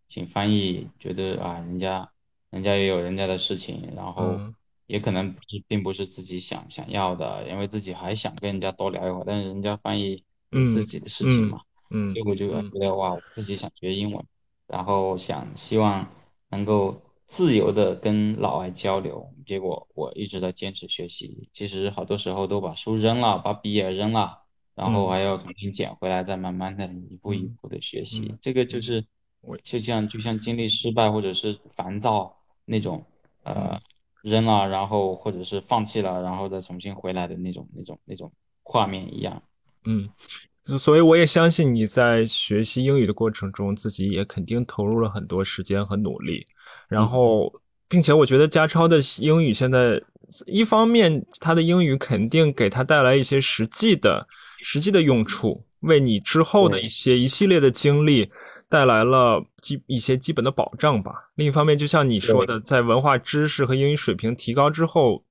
[0.08, 2.10] 请翻译，觉得啊，人家
[2.52, 4.56] 人家也有人家的事情，然后嗯
[4.88, 10.24] 也可能不是并不是自己想想要的，因为自己还想跟人家多聊一会儿，但是人家翻译
[10.70, 14.26] 自己的事情嘛，嗯所以我就觉得哇，我自己想学英文，
[14.68, 16.08] 然后想希望
[16.50, 24.44] 能够自由的跟老外交流，结果我一直在坚持学习，其实好多时候都把书扔了，把笔也扔了，
[24.76, 29.06] 然后嗯还要重新捡回来，再慢慢的一步一步的学习，嗯这个就是
[29.42, 33.06] 我就像就像经历失败或者是烦躁那种，
[33.44, 33.82] 嗯呃，
[34.22, 38.32] 扔了，然后或者是放弃了，然后再重新回来的那种那种那种
[38.64, 39.44] 画面一样。
[39.86, 40.10] 嗯，
[40.64, 46.46] 所以我也相信你在学习英语的过程中，自己也肯定投入了很多时间和努力。
[46.88, 47.52] 然后，
[47.90, 50.02] 并且我觉得家超的英语现在，
[50.46, 54.26] 一方面他的英语肯定给他带来一些实际的、
[54.64, 58.32] 实际的用处，为你之后的一些一系列的经历
[58.70, 61.14] 带来了基一些基本的保障吧。
[61.36, 65.26] 另一方面，就像你说的，在文化知识和英语水平提高之后，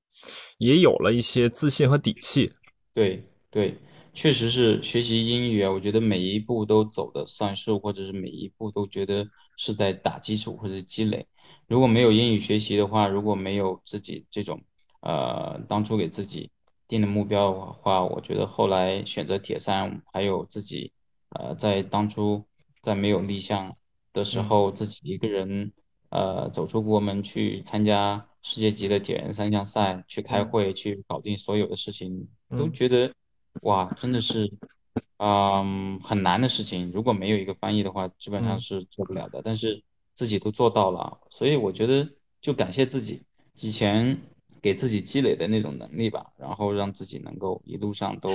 [0.59, 2.53] 也有了一些自信和底气。
[2.93, 3.75] 对对，
[4.13, 11.27] 确实是学习英语啊，我觉得每一步都走的算数，或者是每一步都觉得是在打基础或者积累。
[11.67, 14.61] 如果没有英语学习的话，如果没有自己这种
[15.01, 16.51] 呃当初给自己
[16.87, 20.93] 定的目标的话，我觉得后来选择铁三，还有自己
[21.29, 22.45] 呃在当初
[22.81, 23.75] 在没有立项
[24.13, 25.73] 的时候，自己一个人
[26.09, 33.11] 呃走出国门去参加世界级的铁人三项赛，去开会，去搞定所有的事情，都觉得
[33.61, 34.51] 哇，真的是。
[35.17, 39.41] 嗯，很难的事情，如果没有一个翻译的话，基本上是做不了的。
[39.43, 39.81] 但是
[40.13, 42.09] 自己都做到了，所以我觉得
[42.41, 43.23] 就感谢自己
[43.55, 44.19] 以前
[44.61, 48.29] 给自己积累的那种能力吧，然后让自己能够一路上都，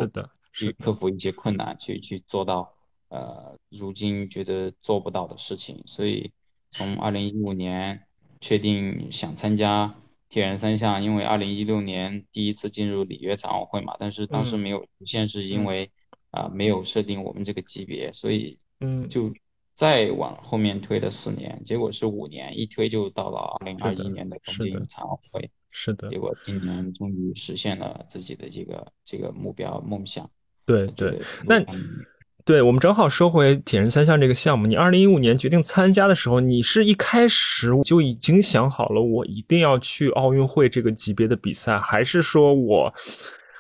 [0.53, 2.73] 去克服一些困难，去去做到
[3.09, 5.83] 呃如今觉得做不到的事情。
[5.87, 6.33] 所以
[6.71, 8.03] 从二零一五年
[8.41, 9.95] 确定想参加
[10.29, 15.91] 铁人三项，因为二零一六年第一次进入里约残奥会嘛，但是当时没有出现，是因为
[16.31, 19.33] 啊、没有设定我们这个级别，所以嗯，就
[19.75, 30.31] 再往后面推了四年，结果是五年，一推就到了二零二一年的东京残奥会，是的结，果今年终于实现了自己的这个这个目标梦想。
[30.67, 31.19] 对对。
[31.47, 32.05] 那嗯
[32.49, 34.67] 对，我们正好说回铁人三项这个项目。
[34.67, 42.95] 你二零一五年决定参加的时候，你是一开始就已经想好了，我一定要去奥运会这个级别的比赛，还是说我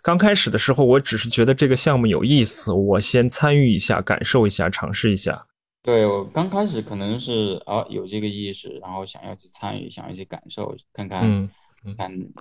[0.00, 5.44] 刚开始的时候，我只是觉得这个项目有意思，我先参与一下，感受一下，尝试一下。
[5.82, 11.50] 对，我刚开始可能是啊有这个意识，然后想要去参与，想要去感受，看看嗯
[11.98, 12.32] 看嗯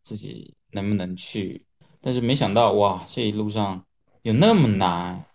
[0.00, 1.66] 自己能不能去，
[2.00, 3.84] 但是没想到哇，这一路上
[4.22, 5.26] 有那么难，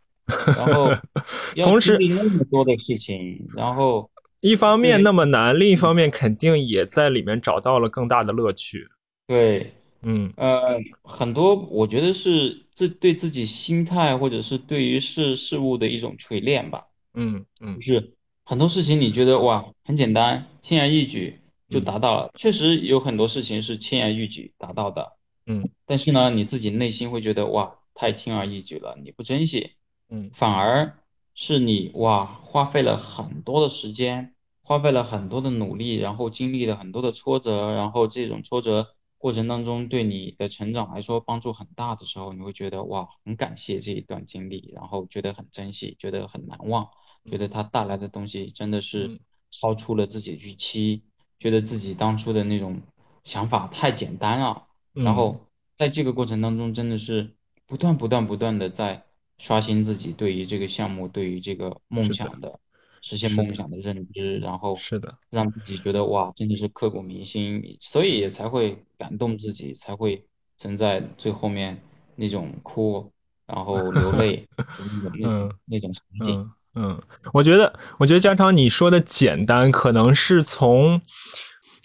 [0.58, 0.92] 然后
[1.56, 4.10] 同时那么多的事情，然后
[4.42, 8.88] 一方面那么难，另一方面肯定也在里面找到了更大的乐趣。
[9.26, 9.74] 对。
[10.04, 10.62] 嗯呃，
[11.02, 16.86] 很多我觉得是自对自己心态或者是对于事事物的一种锤炼吧。
[17.16, 18.14] 嗯嗯就是
[18.46, 25.14] 很多事情你觉得哇很简单，轻而易举就达到了，确实有很多事情是轻而易举达到的。
[25.48, 29.72] 嗯但是呢，你自己内心会觉得哇太轻而易举了，你不珍惜。
[30.10, 30.98] 嗯反而
[31.34, 46.90] 是你哇花费了很多的时间，花费了很多的努力，然后经历了很多的挫折，然后这种挫折过程当中对你的成长来说帮助很大的时候，你会觉得哇很感谢这一段经历，然后觉得很珍惜，觉得很难忘，
[47.26, 49.20] 觉得它带来的东西真的是嗯。
[49.50, 51.04] 超出了自己的预期，
[51.40, 52.82] 觉得自己当初的那种
[53.24, 54.68] 想法太简单了。
[54.94, 55.40] 嗯，然后
[55.78, 57.34] 在这个过程当中，真的是
[57.66, 59.06] 不断不断不断的在
[59.38, 62.60] 刷新自己对于这个项目、对于这个梦想的
[63.02, 70.26] 实现梦想的认知，然后是的，让自己觉得哇，真的是刻骨铭心，所以也才会感动自己，才会
[70.58, 71.82] 存在最后面
[72.16, 73.12] 那种哭，
[73.46, 76.40] 然后流 泪的那种场景。
[76.40, 77.02] 嗯嗯，
[77.34, 81.02] 我觉得，我觉得家长你说的简单，可能是从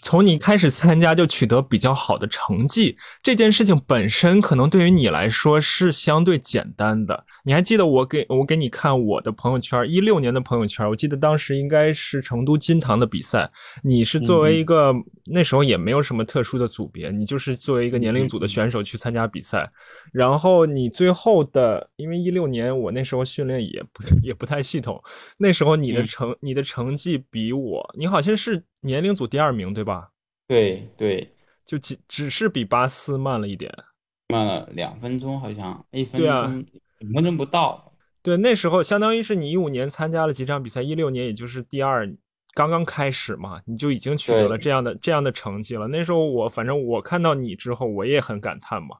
[0.03, 7.25] 从你开始参加就取得比较好的成绩这件事情本身，可能对于你来说是相对简单的。
[7.45, 13.49] 你还记得我给我给你看我的朋友圈，一六年的朋友圈，我记得当时应该是成都金堂的比赛，
[13.83, 14.93] 你是作为一个、
[15.31, 19.71] 那时候也没有什么特殊的组别，你就是作为一个年龄组的选手去参加比赛，
[20.11, 25.01] 然后你最后的，因为一六年我那时候训练也不也不太系统，
[25.39, 26.05] 那时候你的嗯。
[26.13, 30.09] 成、你的成绩比我，你好像是年龄组第二名对吧？
[30.47, 31.33] 对对，
[31.65, 33.73] 就只只是比巴斯慢了一点。
[34.29, 36.65] 慢了两分钟，好像一分对啊钟
[36.99, 37.93] 两分钟不到。
[38.21, 42.07] 对，那时候相当于是你一五年参加了几场比赛，一六年也就是第二，
[42.53, 45.87] 刚刚开始嘛，你就已经取得了这样的这样的成绩了。
[45.87, 48.95] 那时候我反正我看到你之后，我也很感叹嘛，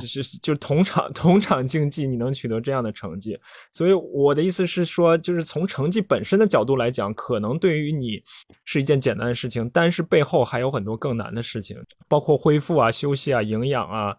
[0.00, 3.38] 是就同场同场竞技你能取得这样的成绩，
[3.72, 8.22] 所以我的意思是说，就是从成绩本身的角度来讲，可能对于你
[8.64, 11.76] 是一件简单的事情，但是背后还有很多更难的事情，
[12.08, 14.14] 包括恢复啊、休息啊、营养啊。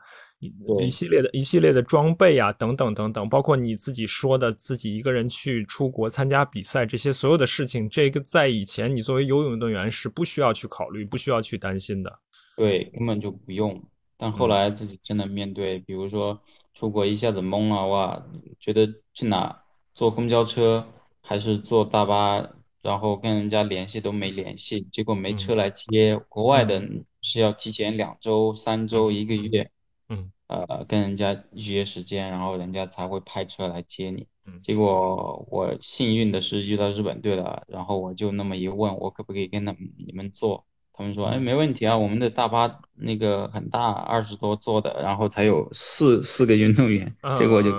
[0.81, 12.19] 一系列的一系列的装备啊，等等等等，包括你自己说的自己一个人去出国参加比赛，这些所有的事情，这个在以前你作为游泳运动员是不需要去考虑、不需要去担心的。
[12.57, 13.81] 对，根本就不用。
[14.17, 16.41] 但后来自己真的面对，比如说
[16.73, 18.25] 出国一下子懵了，哇，
[18.59, 20.87] 觉得去哪坐公交车
[21.21, 22.49] 还是坐大巴，
[22.81, 26.17] 然后跟人家联系都没联系，结果没车来接。
[26.17, 26.81] 国外的
[27.21, 29.71] 是要提前两周、三周、一个月，
[30.09, 34.27] 嗯，呃，跟人家预约时间，然后人家才会派车来接你。
[34.45, 40.65] 嗯结果我幸运的是遇到日本队了，然后我就那么一问，我可不可以跟他们你们坐？
[40.93, 47.71] 他们说，哎，没问题啊，我们的大巴那个很大，二十多座的，然后才有四四个运动员，结果就。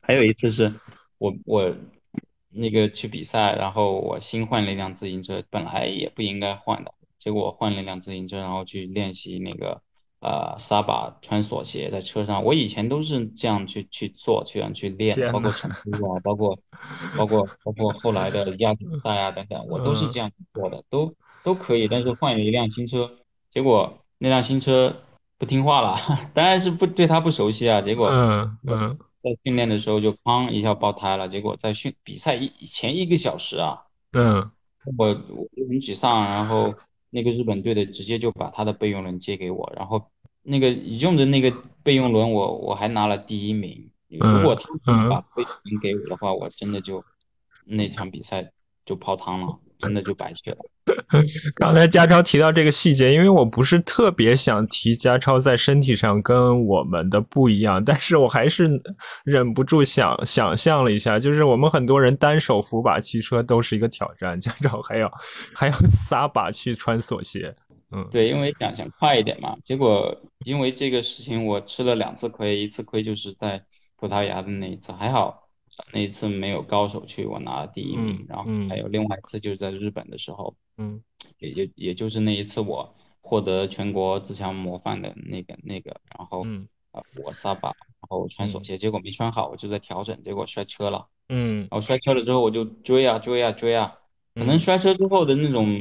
[0.00, 0.72] 还有一次是
[1.18, 1.74] 我我
[2.50, 9.82] 那个去比赛，然后我新换了一辆自行车，本来也不应该换的，结果我换了一辆自行车，然后去练习那个
[10.20, 12.44] 呃沙把穿锁鞋在车上。
[12.44, 16.56] 我以前都是这样去去做，这样去练，包括呐成都啊，包括
[17.18, 21.12] 包括包括后来的亚锦赛啊等等，我都是这样做的，都
[21.46, 21.86] 都可以。
[21.86, 23.08] 但是换了一辆新车，
[23.50, 25.02] 结果那辆新车
[25.38, 25.96] 不听话了，
[26.34, 28.08] 当然是不对它不熟悉啊，结果。
[28.10, 33.82] 嗯嗯在训练的时候就砰一下爆胎了，结果在训比赛一前一个小时啊，
[34.12, 34.52] 嗯
[34.96, 35.14] 我我
[35.56, 36.74] 就很沮丧，然后
[37.10, 40.10] 那个日本队的直接就把他的备用轮借给我，然后
[40.42, 47.02] 那个用的那个备用轮我我还拿了第一名，如果他们把备用轮给我的话，我真的就
[47.64, 48.52] 那场比赛
[48.84, 50.58] 就泡汤了，真的就白去了。
[51.56, 58.68] 刚才家超提到这个细节，因为我不是特别想提家超在身体上跟我们的不一样，但是我还是
[59.24, 65.10] 忍不住想想象了一下，就是我们很多人单手扶把骑车都是一个挑战， 家超还要
[65.54, 67.54] 还要撒把去穿锁鞋，
[67.90, 73.60] 嗯，对，因为想想快一点嘛，结果因为这个事情我吃了两次亏，一次亏就是在
[73.96, 75.45] 葡萄牙的那一次，还好
[75.92, 80.56] 那一次没有高手去，我拿了第一名，嗯然后嗯还有另外一次就是在日本的时候。
[80.78, 81.02] 嗯
[81.38, 91.08] 也就也就是那一次我获得全国自强模范的那个那个，然后嗯呃我撒把，然后我穿锁鞋，结果没穿好，我就在调整，结果摔车了。
[91.28, 93.98] 嗯然后摔车了之后我就追啊追啊追啊，
[94.34, 95.76] 可能嗯摔车之后的那种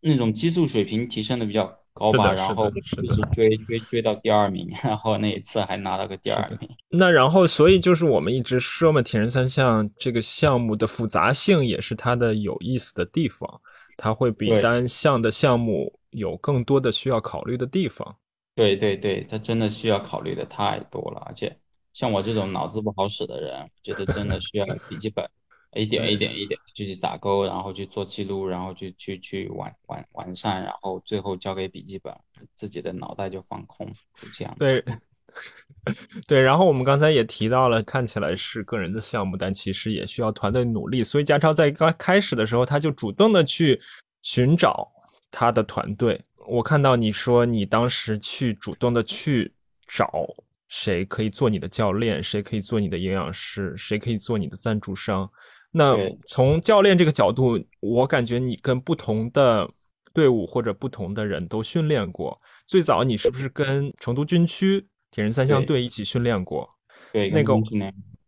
[0.00, 6.68] 那种激素水平提升的比较高吧，然后是的就是追追追到第二名， 然后那一次还拿了个第二名。
[6.88, 13.60] 那然后，所以就是我们一直说嘛，铁人三项这个项目的复杂性也是它的有意思的地方，
[13.96, 18.16] 它会比单项的项目有更多的需要考虑的地方。
[18.54, 21.56] 对对对，它真的需要考虑的太多了，而且
[21.92, 25.28] 像我这种脑子不好使的人，觉得真的需要笔记本，
[25.74, 32.14] 一点一点一点去打勾，然后去做记录，然后去去去完完完善，然后最后交给笔记本，
[32.54, 34.54] 自己的脑袋就放空，就这样。
[34.58, 34.84] 对。
[36.26, 41.04] 对，然后我们刚才也提到了，看起来是个人的项目，但其实也需要团队努力。
[41.04, 43.80] 所以家超在刚开始的时候，他就主动的去
[44.22, 44.90] 寻找
[45.30, 46.20] 他的团队。
[46.48, 49.54] 我看到你说你当时去主动的去
[49.86, 50.26] 找
[50.66, 55.30] 谁可以做你的教练，谁可以做你的营养师，谁可以做你的赞助商。
[55.72, 55.96] 那
[56.26, 59.68] 从教练这个角度，我感觉你跟不同的
[60.12, 62.40] 队伍或者不同的人都训练过。
[62.66, 64.86] 最早你是不是跟成都军区？
[65.12, 66.68] 铁人三项队一起训练过，
[67.12, 67.54] 对那个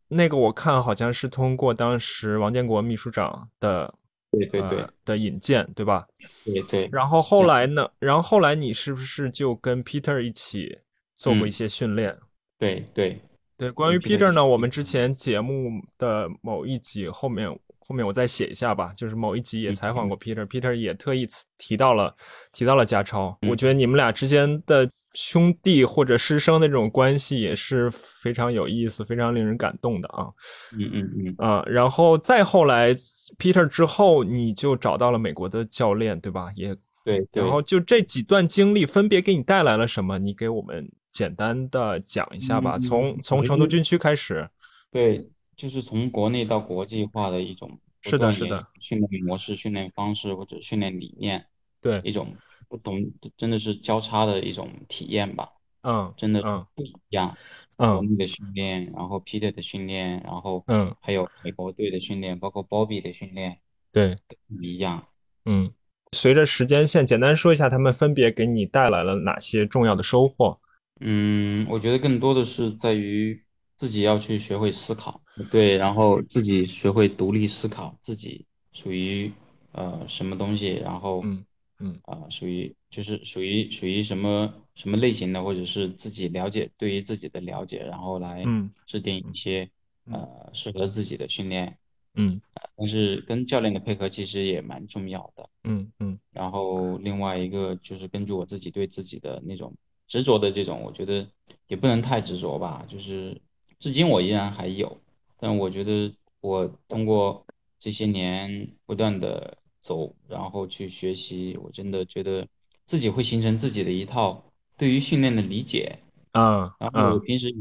[0.09, 3.95] 那个我看好像是通过当时王建国秘书长的
[4.33, 6.07] 对对对的引荐，对吧？
[6.45, 6.89] 对对。
[6.91, 7.89] 然后后来呢？
[8.01, 10.81] 然后后来你是不是就跟 Peter 一起
[11.15, 12.19] 做过一些训练？
[12.59, 13.23] 对对
[13.63, 13.71] 对。
[13.71, 17.49] 关于 Peter 呢，我们之前节目的某一集后面
[17.79, 21.27] 后面我再写一下吧，就是某一集也采访过 Peter，Peter 也特意
[21.59, 22.15] 提到了
[22.53, 23.39] 提到了加超。
[23.49, 24.91] 我觉得你们俩之间的。
[25.15, 30.25] 兄弟或者师生的这种关系也是非常有意思、非常令人感动的啊。
[30.73, 32.95] 嗯嗯嗯啊，然后再后来
[33.37, 36.51] ，Peter 之后，你就找到了美国的教练，对吧？
[36.57, 37.29] 也对。
[37.31, 40.19] 然后就这几段经历分别给你带来了什么？
[40.19, 42.77] 你给我们简单的讲一下吧。
[42.77, 44.51] 从从成都军区开始。
[44.91, 51.47] 对，就是从国内到国际化的一种是的，是的训练模式、训练方式或者训练理念，
[51.81, 52.35] 对一种。
[52.69, 55.47] 不同真的是交叉的一种体验吧，
[55.83, 56.41] 嗯，真的
[56.75, 57.37] 不一样，
[57.77, 63.59] 嗯，国内的训练，然后 Peter 的训练，然后嗯，还有美国队的训练，包括 Bobby 的训练，
[63.93, 64.17] 对，
[64.49, 65.07] 不一样，
[65.45, 65.71] 嗯，
[66.13, 70.59] 随着时间线，简单说一下他们分别给你带来了哪些重要的收获？
[71.05, 73.43] 嗯，我觉得更多的是在于
[73.77, 79.33] 自己要去学会思考，对，然后自己学会独立思考，自己属于
[79.73, 81.45] 呃什么东西，然后嗯。
[81.85, 88.45] 嗯啊，属于就是属于属于什么什么类型的，或者是自己了解对于自己的了解，然后来
[88.87, 89.69] 制定一些
[90.05, 91.79] 呃适合自己的训练。
[92.15, 92.41] 嗯，
[92.77, 95.49] 但是跟教练的配合其实也蛮重要的。
[95.65, 96.21] 嗯嗯。
[96.33, 99.75] 然后另外一个就是根据我自己对自己的那种
[100.13, 101.27] 执着的这种，我觉得
[101.69, 102.85] 也不能太执着吧。
[102.87, 103.41] 就是
[103.79, 105.01] 至今我依然还有，
[105.39, 107.47] 但我觉得我通过
[107.79, 109.57] 这些年不断的。
[109.83, 112.47] 走，然后去学习，我真的觉得
[112.87, 114.45] 自己会形成自己的一套
[114.77, 115.99] 对于训练的理解
[116.31, 116.77] 啊。
[116.79, 117.53] 然后我平时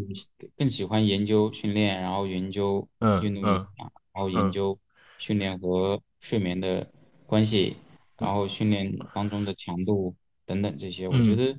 [0.56, 2.88] 更喜欢研究训练，然后研究
[3.24, 4.78] 运动然后研究
[5.18, 6.92] 训练和睡眠的
[7.26, 7.76] 关系，
[8.20, 10.14] 然后训练当中的强度
[10.46, 11.58] 等等这些，我觉得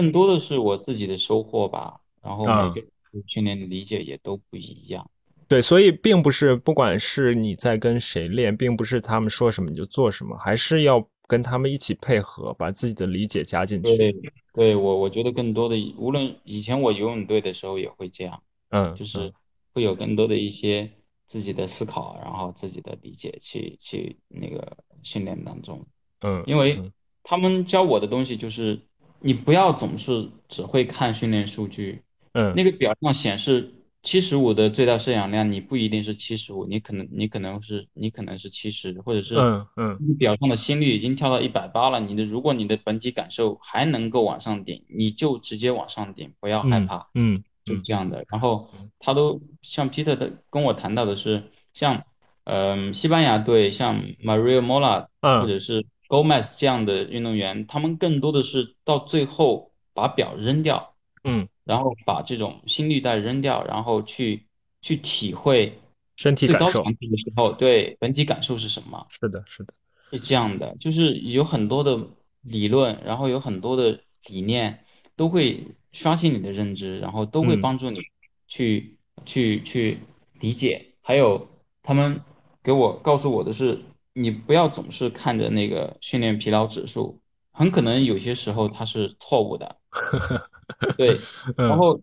[0.00, 2.00] 更多的是我自己的收获吧。
[2.22, 2.86] 然后每个
[3.26, 5.08] 训练的理解也都不一样。
[5.48, 13.96] 对，所以并不是不管是你在跟谁练，并不是他们说什么你就做什么，还是要跟他们一起配合，把自己的理解加进去。
[13.96, 14.14] 对，
[14.52, 19.32] 对我我觉得更多的，无论以前我游泳队的时候也会这样，嗯，就是
[19.72, 20.90] 会有更多的一些
[21.26, 25.86] 自己的思考，然后自己的理解去去那个训练当中，
[26.20, 26.92] 嗯，因为
[27.22, 28.80] 他们教我的东西就是
[29.20, 32.02] 你不要总是只会看训练数据，
[32.32, 33.74] 嗯，那个表上显示。
[34.00, 48.24] 七十五的最大摄氧量，你不一定是七十五，你可能你可能是你可能是七十，或者是嗯嗯，表上的心率已经跳到一百八了，你的如果你的本体感受还能够往上顶，你就直接往上顶，不要害怕，嗯，就这样的。
[48.30, 52.04] 然后他都像 Peter 的跟我谈到的是，像
[52.44, 61.48] 嗯西班牙队，像 Maria Mola 或者是 Gomez 这样的运动员，他们更多的是到最后把表扔掉，嗯。
[61.64, 64.46] 然后把这种心率带扔掉，然后去
[64.80, 65.78] 去体会
[66.16, 69.06] 身体感受的时候，对本体感受是什么？
[69.10, 69.74] 是的，是的，
[70.10, 72.08] 是这样的，就是有很多的
[72.40, 74.00] 理论，然后有很多的
[74.30, 74.82] 理念
[75.14, 78.00] 都会刷新你的认知，然后都会帮助你
[78.46, 78.96] 去
[79.26, 79.98] 去去
[80.40, 80.94] 理解。
[81.02, 81.50] 还有
[81.82, 82.22] 他们
[82.62, 83.80] 给我告诉我的是，
[84.18, 87.20] 你不要总是看着那个训练疲劳指数，
[87.52, 89.76] 很可能有些时候它是错误的。
[90.98, 91.16] 对，
[91.56, 92.00] 然后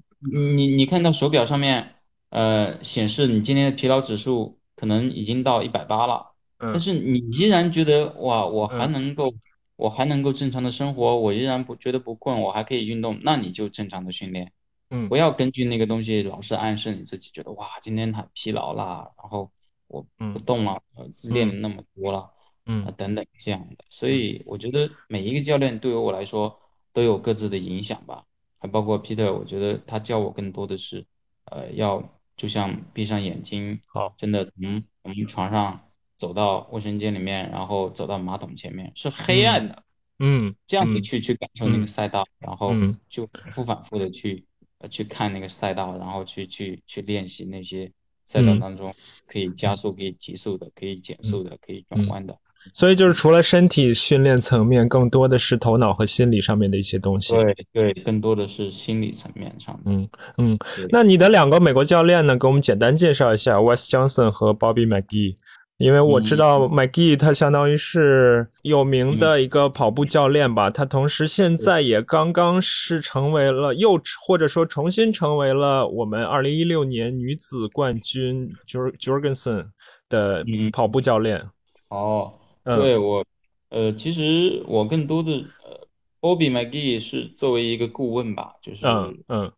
[0.53, 1.95] 你你看到手表上面，
[2.29, 9.33] 呃，显示你今天的疲劳指数可能已经到一百八了，但是你依然觉得哇，我还能够，
[9.75, 14.51] 我还能够正常的生活，我依然不觉得不困，我还可以运动，那你就正常的训练，
[14.89, 19.51] 嗯，不要根据那个东西老是暗示你自己，觉得哇，今天很疲劳啦，然后
[19.95, 20.81] 我不动了，
[21.23, 22.31] 练了那么多了，
[22.65, 26.59] 嗯，等等这样的，所以我觉得每一个教练对于我来说
[26.93, 28.25] 都有各自的影响吧。
[28.57, 31.05] 还包括 Peter，我觉得他教我更多的是，
[31.43, 39.83] 呃，要就像闭上眼睛，好，真的从我们床上走到卫生间里面，然后走到马桶前面，是黑暗的，
[40.17, 42.99] 嗯，这样子去去感受那个赛道，然后嗯。
[43.07, 44.45] 就反复反复的去
[44.79, 47.91] 呃去看那个赛道，然后去去去练习那些
[48.25, 48.93] 赛道嗯当中
[49.27, 52.35] 可以加速、可以提速的、可以减速的、可以转弯的。
[52.73, 57.35] 所以就是除了身体训练层面，更多的是头脑和心理上面的一些东西。
[57.35, 59.91] 对对，更多的是心理层面上的。
[59.91, 60.09] 嗯
[60.39, 60.57] 嗯，
[60.89, 62.35] 那你的两个美国教练呢？
[62.35, 65.35] 给我们简单介绍一下 Wes Johnson 和 Bobby McGee。
[65.77, 79.67] 因为我知道 McGee 他相当于是有名的一个跑步教练吧，他同时现在也刚刚是成为了又或者说重新成为了我们二零一六年女子冠军 Jor Jorgensen
[80.07, 80.71] 的嗯。
[80.71, 81.49] 跑步教练。
[81.89, 82.79] 哦，嗯。
[82.79, 83.25] 对我，
[83.69, 85.31] 呃，其实我更多的
[85.63, 85.87] 呃
[86.21, 89.51] ，Bobby McGee 是作为一个顾问吧，就是嗯嗯。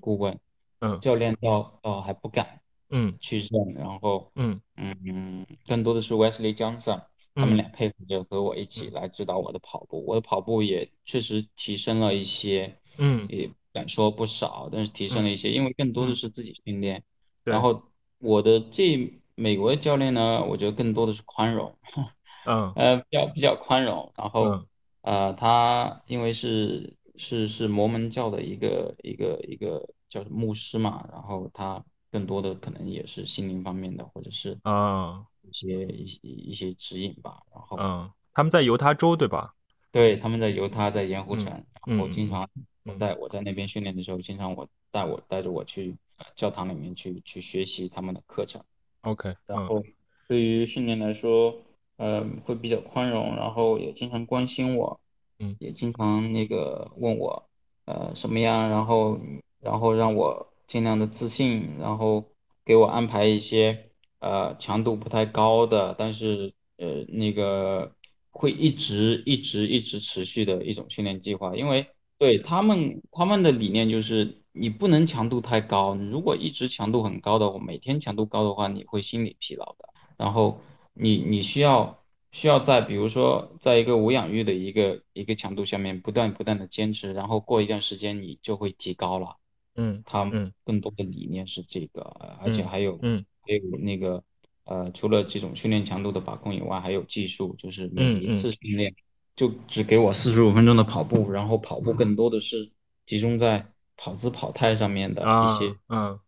[0.00, 0.38] 顾问，
[0.80, 1.00] 嗯。
[1.00, 2.60] 教练倒倒还不敢
[2.90, 3.16] 嗯。
[3.20, 4.60] 去认，然后嗯。
[4.76, 7.02] 嗯，更多的是 Wesley Johnson
[7.34, 7.56] 他们嗯。
[7.56, 13.26] 俩配合着和我一起来指导我的跑步，我的跑步也确实提升了一些，嗯。
[13.28, 17.02] 也敢说不少，但是提升了一些，因为更多的是自己训练，
[17.44, 17.52] 对。
[17.52, 17.82] 然后
[18.18, 21.76] 我的这美国的教练呢，我觉得更多的是宽容。
[22.44, 22.72] 嗯。
[22.76, 24.66] 呃，比较比较宽容，然后嗯。
[25.02, 31.84] 呃，他因为是是是摩门教的一个一个一个叫牧师嘛，然后他
[32.16, 37.42] 更多的可能也是心灵方面的，或者是啊一些一些一些指引吧。
[37.52, 39.54] 然后嗯，他们在犹他州对吧？
[39.92, 41.44] 对他们在犹他在盐湖城，
[41.84, 48.62] 然后嗯经常嗯我在我在那边训练的时候，经常我带我带着我去呃教堂里面去去学习他们的课程。
[49.02, 49.82] OK，嗯然后
[50.26, 51.54] 对于训练来说，
[51.98, 54.98] 嗯，会比较宽容，然后也经常关心我，
[55.38, 57.46] 嗯也经常那个问我，
[57.84, 59.20] 呃，什么样，然后
[59.60, 62.32] 然后让我尽量的自信，然后
[62.64, 67.94] 给我安排一些呃强度不太高的，但是呃那个
[68.30, 71.86] 会一直一直一直持续的一种训练计划，因为
[72.18, 79.88] 对他们他们的理念就是你不能强度太高，你如果一直强度很高的话，每天强度高的话，你会心理疲劳的。
[80.16, 80.60] 然后
[80.94, 82.02] 你你需要
[82.32, 89.36] 需要在比如说在一个无氧域的一个一个强度下面不断不断的坚持，然后过一段时间你就会提高了。
[89.76, 90.52] 嗯他嗯。
[90.64, 93.24] 更多的理念是这个，呃而且还有嗯。
[93.42, 94.22] 还有那个
[94.64, 98.94] 呃，除了这种训练强度的把控以外，还有技术，就是每嗯一次训练
[99.36, 102.72] 就只给我四十五分钟的跑步，然后跑步更多的是
[103.06, 106.18] 集中在跑姿跑态上面的啊一些嗯。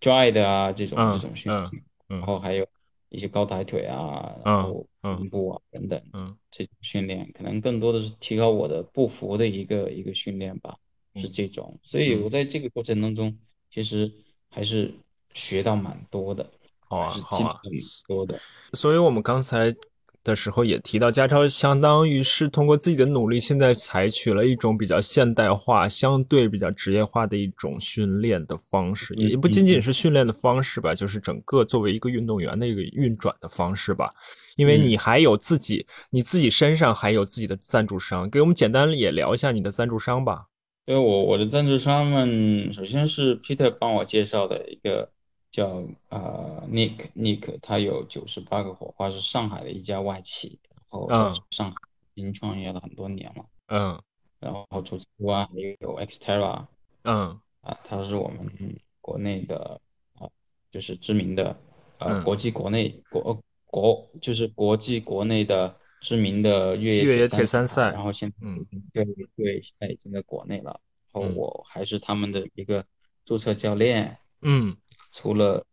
[0.00, 2.18] stride 啊这种嗯这种训练，嗯。
[2.20, 2.66] 然后还有
[3.10, 5.16] 一些高抬腿啊，嗯然后嗯。
[5.18, 6.36] 臀部啊等等嗯。
[6.50, 10.78] 这种训练，可能更多的是提高我的步幅的一个一个训练吧，
[11.14, 11.78] 是嗯这种。
[11.82, 13.36] 所以我在这个过程当中，
[13.70, 14.10] 其实
[14.48, 14.92] 还是
[15.32, 16.48] 学到蛮多的，
[16.80, 17.60] 好啊还是好啊
[18.06, 18.38] 多的。
[18.72, 19.74] 所以我们刚才
[20.22, 34.08] 的时候也提到，家超相当于是通过自己的努力，现在采取了一种比较现代化、相对比较职业化的一种训练的方式，嗯也不仅仅是训练的方式吧，就是整个作为一个运动员的一个运转的方式吧。
[34.56, 40.46] 因为嗯你还有自己，你自己身上还有自己的赞助商，给我们简单也聊一下你的赞助商吧。
[40.86, 45.10] 因为我我的赞助商们，首先是 Peter 帮我介绍的一个
[45.50, 51.76] 叫呃 Nick Nick，他有九十八个火花，是上海的一家外企，然后在嗯上海
[52.12, 53.46] 已经创业了很多年了。
[53.68, 54.02] 嗯
[54.40, 56.66] 然后除此之外还有 Xterra
[57.04, 59.80] 嗯啊，他是我们国内的
[60.18, 60.28] 啊，
[60.70, 61.56] 就是知名的
[61.96, 67.90] 呃嗯国际国内国国就是国际国内的知名的越野越野野铁三赛。
[67.92, 68.66] 然后现在嗯。
[68.92, 69.04] 对
[69.36, 70.78] 对，现在已经在国内了。
[71.10, 72.84] 然后嗯我还是他们的一个
[73.24, 74.76] 注册教练，嗯。
[75.10, 75.64] 除了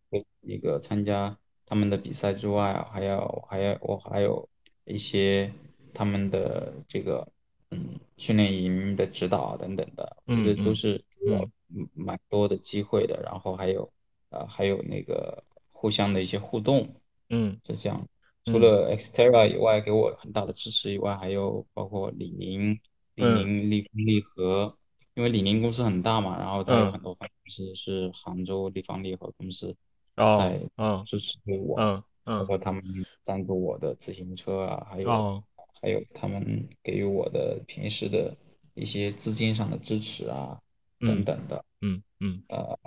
[0.42, 4.48] 一个参加他们的比赛之外，还要还要我还有
[4.86, 5.52] 一些
[5.94, 7.28] 他们的这个
[7.72, 11.90] 嗯训练营的指导啊等等的，我觉得都是嗯我嗯。
[11.94, 13.22] 蛮多的机会的。
[13.22, 13.92] 然后还有
[14.30, 16.96] 呃还有那个互相的一些互动，
[17.30, 17.60] 嗯。
[17.68, 18.08] 是这样。
[18.46, 22.80] 嗯除了 Xterra 以外，给我很大的支持以外，还有包括李宁、
[23.16, 23.28] 李嗯。
[23.28, 24.78] 宁立方利和，
[25.14, 26.92] 因为李宁公司很大嘛，然后它有嗯。
[26.92, 29.76] 很多分公司是杭州立方利和公司
[30.18, 31.06] 哦在嗯。
[31.06, 32.46] 支持我，嗯嗯包。
[32.46, 32.84] 括他们
[33.22, 35.44] 赞助我的自行车啊，还有哦
[35.82, 38.36] 还有他们给予我的平时的
[38.74, 40.60] 一些资金上的支持啊
[41.04, 42.78] 等嗯等的，嗯嗯，呃，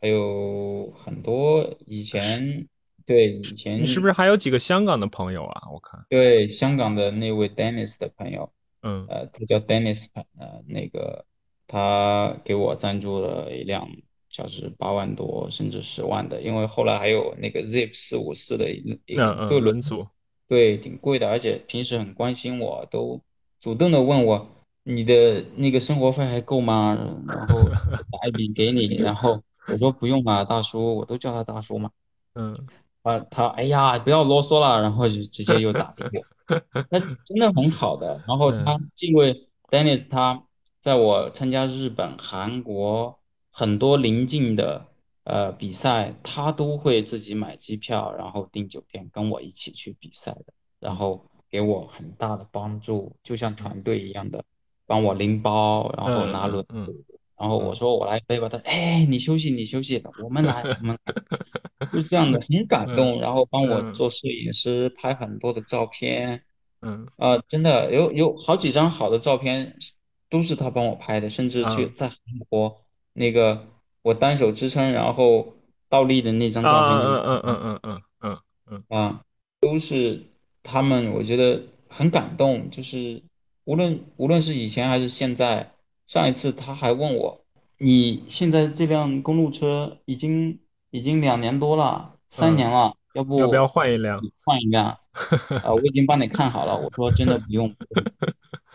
[0.00, 2.68] 还有很多以前
[3.08, 5.62] 对以前你是不是还有几个香港的朋友啊？
[5.72, 8.52] 我看对香港的那位 Dennis 的朋友，
[8.82, 11.24] 嗯呃，他叫 Dennis，呃，那个
[11.66, 13.88] 他给我赞助了一辆
[14.28, 20.06] 价值八万多甚至十万的，因为后来还有那个 Zip 四五四的一一嗯嗯，对轮轮组，
[20.46, 23.22] 对，挺贵的，而且平时很关心我，都
[23.58, 24.50] 主动的问我
[24.82, 26.94] 你的那个生活费还够吗？
[27.26, 27.62] 然后
[28.12, 31.90] 打一笔给你，然后我说不用了，大叔，我都叫他大叔嘛。
[32.34, 32.54] 嗯
[33.02, 36.24] 啊，他哎呀，不要啰嗦了，然后就直接又打给我，
[36.90, 38.22] 那真的很好的。
[38.26, 40.44] 然后他嗯这位 Dennis，他
[40.80, 43.18] 在我参加日本、韩国
[43.52, 44.86] 很多邻近的
[45.24, 54.44] 呃比赛，他都会自己买机票，然后订酒店跟我一起去比赛的，然后给我很大的帮助，就像团队一样的
[54.86, 57.04] 帮我拎包，然后拿轮嗯嗯子，
[57.38, 61.14] 然后我说我来背吧，他哎你休息你休息，我们来我们来。
[61.92, 66.42] 就这样的 很感动，然后帮我嗯做摄影师，拍很多的照片，
[66.82, 69.76] 嗯啊、真的有有好几张好的照片
[70.28, 72.16] 都是他帮我拍的，甚至去啊在韩
[72.48, 72.82] 国
[73.12, 73.66] 那个
[74.02, 75.54] 我单手支撑然后
[75.88, 78.38] 倒立的那张照啊片，嗯嗯嗯嗯嗯嗯
[78.70, 79.22] 嗯啊，
[79.60, 80.24] 都是
[80.62, 82.70] 他们，我觉得很感动。
[82.70, 83.22] 就是
[83.64, 85.72] 无论无论是以前还是现在，
[86.08, 87.44] 上一次他还问我，
[87.76, 90.58] 你现在这辆公路车已经
[90.90, 94.18] 已经两年多了，三年嗯，了，要要不要不换一辆？
[94.42, 94.86] 换一辆？
[95.62, 96.74] 啊，我已经帮你看好了。
[96.78, 97.76] 我说真的不用，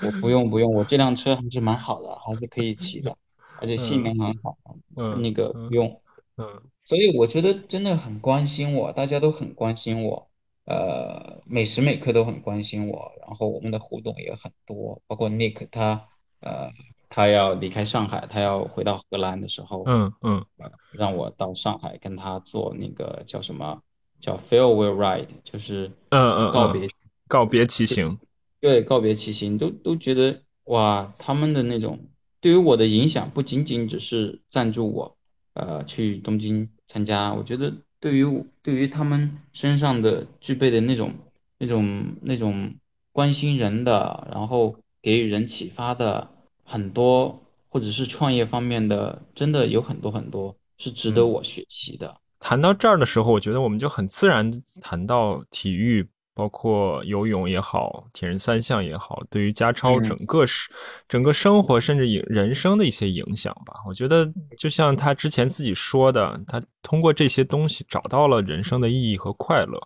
[0.03, 3.18] 我不用不用，我这辆车还是蛮好的，还是可以骑的，
[3.60, 4.57] 而且性嗯能很好，
[4.95, 6.01] 嗯那个不嗯用。
[6.38, 10.30] 嗯所以我觉得真的很关心我，大家都很关心我，
[10.65, 16.10] 呃，每时每刻都很关心我，然后我们的互动也很多，包括 Nick 他，
[16.41, 16.72] 呃，
[17.15, 23.84] 他要离开上海，他要回到荷兰的时候，嗯嗯呃，让我到上海跟他做那个叫什么，
[24.19, 26.90] 叫 farewell ride，就是嗯嗯嗯，告别，
[27.27, 28.18] 告别骑行。
[28.60, 31.99] 对，告别骑行，都都觉得哇，他们的那种
[32.41, 35.15] 对于我的影响不仅仅只是赞助我。
[35.53, 41.14] 呃去东京参加，我觉得对于对于他们身上的具备的那种
[41.60, 42.73] 那种那种
[43.11, 46.31] 关心人的，然后给予人启发的
[46.64, 52.15] 很多，或者是创业方面的，真的有很多很多是值得嗯，我学习的。
[52.40, 60.69] 谈到这儿的时候，我觉得我们就很自然地谈到体育，包括游泳也好，铁人三项也好，对于家超嗯整个是
[61.07, 63.76] 整个生活甚至影人生的一些影响吧。
[63.88, 69.80] 我觉得就像他之前自己说的，他通过这些东西找到了人生的意义和快乐。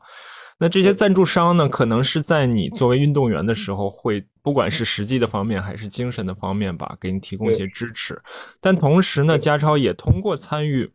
[0.59, 8.19] 那这些赞助商呢，可能是在你作为运动员的时候，会不管是实际的方面还是精神的方面吧，给你提供一些支持。
[8.59, 10.91] 但同时呢，家超也通过参与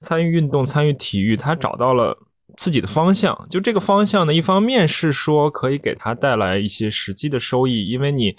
[0.00, 2.16] 参与运动、参与体育，他找到了
[2.56, 3.46] 自己的方向。
[3.50, 8.36] 就这个方向呢，一方面是说可以给他带来一些实际的收益，因为你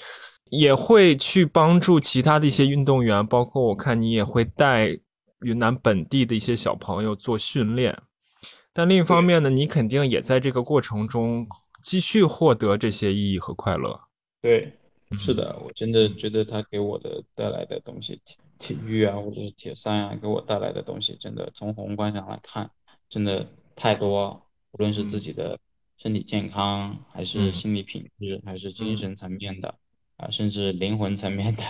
[0.51, 4.97] 也会去帮助其他的一些运动员，包括我看你也会带
[5.41, 7.97] 云南本地的一些小朋友做训练。
[8.73, 11.47] 但另一方面呢，你肯定也在这个过程中
[11.81, 13.99] 继续获得这些意义和快乐。
[14.41, 14.71] 对，
[15.17, 22.71] 是嗯的，我真的嗯觉得他给我的带来的东西，体体育啊，或者是铁三啊，给我带来的东西，真的从宏观上来看，
[23.09, 23.45] 真的
[23.75, 24.41] 太多，
[24.71, 25.19] 无论是自嗯。
[25.19, 25.59] 己的
[25.97, 27.53] 身体健康，还是嗯。
[27.53, 28.97] 心理品质，还是精嗯。
[28.97, 29.75] 神层面的，
[30.15, 31.63] 啊，甚至灵魂层面的，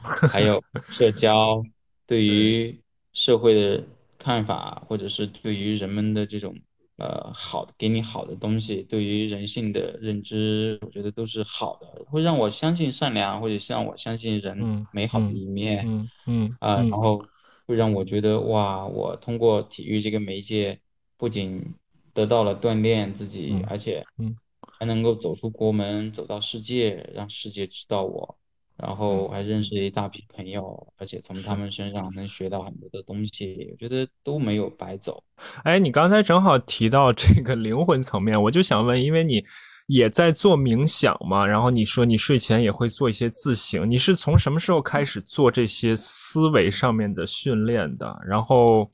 [0.32, 1.62] 还有社交，
[2.06, 2.80] 对对，于
[3.12, 3.84] 社会的
[4.20, 6.54] 看法，或者是对于人们的这种
[6.96, 17.24] 呃好的，给你好的东西，对于人性的认知，我觉得都是好的，会让我相信善良，或者让我相信人嗯美好的嗯一面嗯嗯啊，然嗯后
[17.66, 20.80] 会让我觉得哇，我通过体育这个媒介，
[21.16, 21.74] 不仅
[22.12, 24.36] 得到了锻炼自己，嗯而且嗯
[24.78, 28.36] 还能够走出国门，走到世界，让世界知道我。
[28.82, 31.60] 然后嗯，还认识了一大批朋友，而且从他。
[31.60, 35.22] 们身上能学到很多的东西，我觉得都没有白走。
[35.62, 39.44] 哎，你刚才正好提到这个灵魂层面，我就想问，因为你
[39.88, 48.18] 也在做冥想嘛，然后你说你睡前也会做一些自省，你是从什么时候开始做这些思维上面的训练的？
[48.26, 48.88] 然后，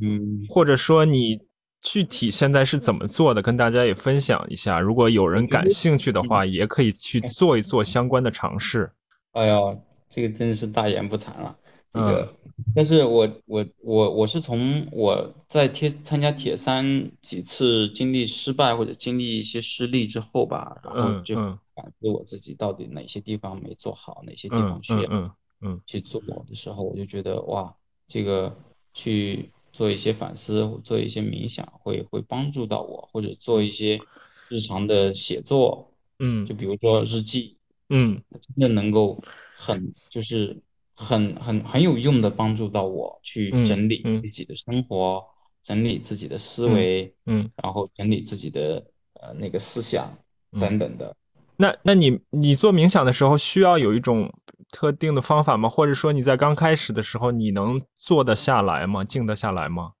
[0.00, 1.40] 嗯，或者说你
[1.82, 4.78] 具体现在是怎么做的，跟大家也分享一下。
[4.78, 8.92] 如果有人感兴趣的嗯话，也可以去做一做相关的尝试。
[9.32, 11.58] 哎呦，这个真的是大言不惭了。
[11.90, 12.28] 这嗯个，
[12.74, 21.34] 但是我我我我是从我在铁参加铁三几次经历失败或者经历一些失利之后吧，然后就
[21.74, 27.74] 反思我自己到底哪些地方没做好，哪些地嗯方需要嗯去做的时候，我就觉得哇，
[28.08, 28.54] 这个
[28.94, 34.00] 去做一些反思，做一些冥想，会会帮助到我，或者做一些
[34.48, 37.56] 日常的写作，嗯就比如说日记。
[37.94, 39.22] 嗯真的能够
[39.54, 40.58] 很就是
[40.94, 45.22] 很很很有用的帮助到我去嗯整理嗯自己的生活，
[45.62, 48.82] 整理自己的思维，嗯然后整理自己的
[49.20, 50.16] 呃那个思想
[50.52, 51.14] 嗯等等的。
[51.56, 54.32] 那那你你做冥想的时候需要有一种
[54.70, 55.68] 特定的方法吗？
[55.68, 59.04] 或者说你在刚开始的时候你能坐得下来吗？
[59.04, 59.92] 静得下来吗？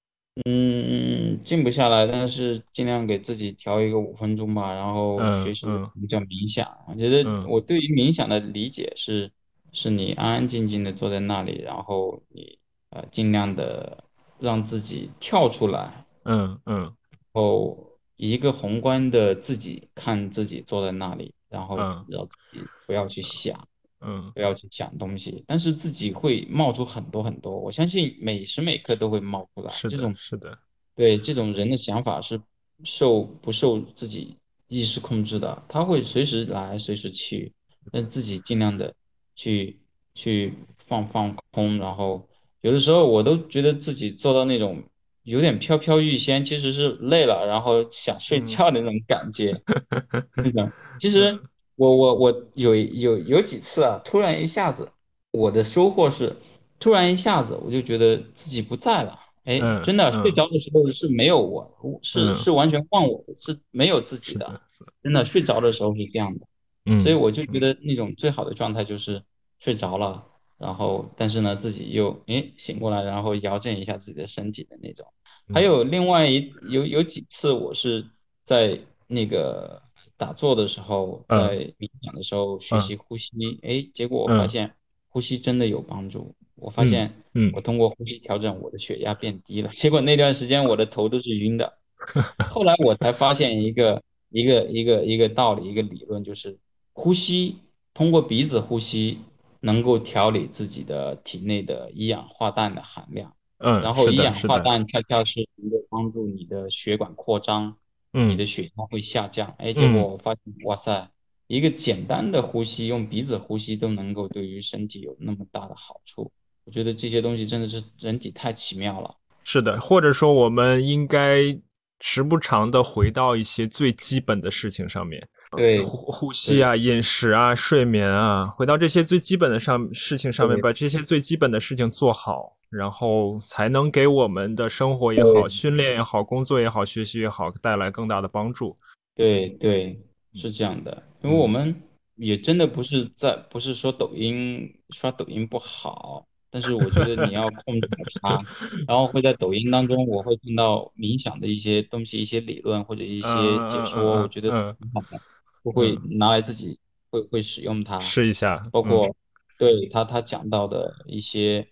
[0.46, 6.66] 嗯，静不下来，但是尽量给自己调一个五分钟吧，然后嗯学习嗯什么叫冥想。
[6.88, 9.30] 我觉得嗯我对于冥想的理解是，
[9.72, 12.58] 是你安安静静的坐在那里，然后你
[12.90, 14.04] 呃尽量的
[14.40, 23.68] 让自己跳出来，嗯嗯然后一个宏观的自己看自己坐在那里，然后嗯让自己不要去想。
[24.04, 29.68] 嗯不要去想东西，但是自己会冒出很多很多，我相信每时每刻都会冒出来。
[29.70, 30.58] 是的，这种是的，
[30.96, 32.40] 对这种人的想法是
[32.82, 34.36] 受不受自己
[34.68, 37.52] 意识控制的，他会随时来，随时去，
[37.92, 38.94] 但自己尽量的
[39.36, 39.78] 去
[40.14, 42.28] 去放放空，然后
[42.62, 44.82] 有的时候我都觉得自己做到那种
[45.22, 49.62] 有点飘飘欲仙，其实是累了，然后想睡觉的那种感觉，
[50.36, 51.38] 那种其实。
[51.76, 54.90] 我我我有有有几次啊，突然一下子，
[55.30, 56.36] 我的收获是，
[56.78, 64.60] 突然一下子我就觉得自己不在了，哎，嗯真的嗯睡着的时候是没有我，是嗯是完全忘我的，是没有自己的，
[65.02, 66.46] 真的睡着的时候是这样的，
[66.86, 69.22] 嗯，所以我就觉得那种最好的状态就是
[69.58, 70.26] 睡着了，
[70.58, 75.06] 然后但是呢自己又哎醒过来，然后摇正一下自己的身体的那种。
[75.48, 78.06] 嗯还有另外一有有几次我是
[78.44, 78.78] 在
[79.08, 79.82] 那个
[80.24, 81.38] 打坐的时候，嗯。
[81.40, 83.30] 在冥想的时候学习呼吸，
[83.62, 84.74] 哎，结果我发现
[85.08, 86.34] 呼吸真的有帮助。
[86.54, 87.50] 我发现嗯。
[87.54, 91.78] 我通过呼吸调整我的血压变低了， 结果那段时间我的头都是晕的。
[92.50, 96.58] 后来我才发现一个一个一个一个道理，一个理论，就是
[96.92, 97.56] 呼吸
[97.94, 99.18] 通过鼻子呼吸
[99.60, 103.34] 能够调理自己的体内的一氧化氮的含量。
[103.58, 107.76] 嗯，然后一氧化氮恰恰是能够帮助你的血管扩张，
[108.12, 109.54] 你嗯的血压会下降。
[109.58, 111.10] 哎，结嗯果我发现，哇塞，
[111.46, 116.30] 一个简单的呼吸，用鼻子呼吸都能够对于身体有那么大的好处。
[116.64, 119.16] 我觉得这些东西真的是人体太奇妙了。
[119.42, 121.58] 是的，或者说我们应该
[122.00, 138.76] 时不常的回到一些最基本的事情上面，对呼呼吸啊、饮食啊、睡眠啊，回到这些最基本的上事情上面，把这些最基本的事情做好，然后才能给我们的生活也好、训练也好、工作也好、学习也好带来更大的帮助。
[139.14, 140.00] 对对，
[140.32, 141.82] 是这样的，因为我们
[142.16, 147.88] 也真的不是在，不是说抖音刷抖音不好，但是我觉得你要控制
[148.22, 148.42] 它，
[148.88, 154.74] 然后会在抖音当中，我会听到冥想的一些东西、一些理论或者一些嗯解说，我觉得嗯。
[154.78, 155.20] 挺好的，
[155.62, 156.78] 我会拿来自己
[157.10, 159.14] 会会使用它，试一下，包括
[159.58, 161.68] 对他他讲到的一些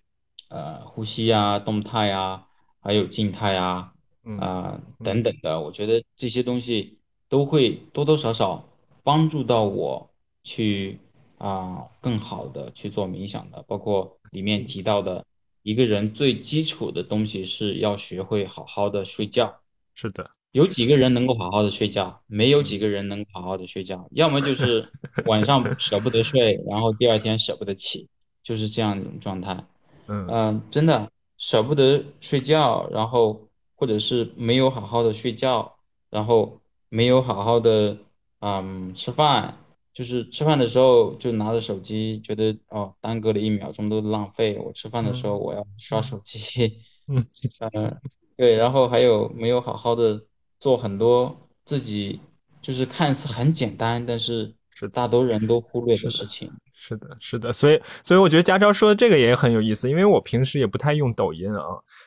[0.51, 2.47] 呃呼吸啊、动态啊，
[2.81, 3.95] 还有静态啊。
[4.23, 6.99] 嗯啊、等等的，我觉得这些东西
[7.31, 8.69] 都会多多少少
[9.03, 10.11] 帮助到我
[10.45, 10.99] 去
[11.39, 15.25] 啊、更好的去做冥想的，包括里面提到的
[15.63, 19.61] 一个人最基础的东西是要学会好好的睡觉。
[19.95, 22.21] 是的，有几个人能够好好的睡觉？
[22.27, 24.93] 没有几个人能好好的睡觉，要么就是
[25.25, 28.07] 晚上舍不得睡，然后第二天舍不得起，
[28.43, 29.65] 就是这样一种状态。
[30.11, 30.27] 嗯。
[30.29, 35.77] 嗯，真的舍不得睡觉，然后或者是没有好好的睡觉，
[36.11, 37.97] 然后没有好好的
[38.41, 39.57] 嗯吃饭，
[39.95, 44.59] 就是吃饭的时候就拿着手机，觉得哦耽搁了一秒钟都浪费。
[44.59, 47.25] 我吃饭的时候我要刷手机， 嗯。
[47.73, 48.01] 嗯，
[48.37, 50.27] 对，然后还有没有好好的
[50.59, 52.21] 做很多自己
[52.61, 56.51] 就是看似很简单，但是是大多人都忽略是的的事情。
[56.83, 61.61] 是的，是的，所以，所以我觉得家超说的这个也很有意思，因为我平时也不太用抖音啊。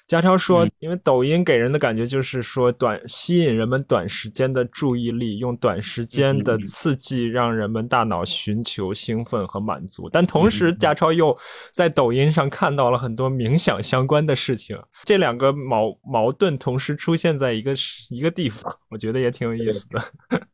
[0.08, 10.10] 家超说嗯，因为抖音给人的感觉就是说短吸引人们短时间的注意力，用短时间的刺激让人们大脑寻求兴奋和满足。
[10.10, 11.38] 但同时，家超又
[11.72, 17.76] 在抖音上看到了很多冥想相关的事情，这两个矛矛盾同时出现在一个
[18.10, 20.02] 一个地方，我觉得也挺有意思的。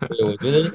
[0.09, 0.69] 对，我觉得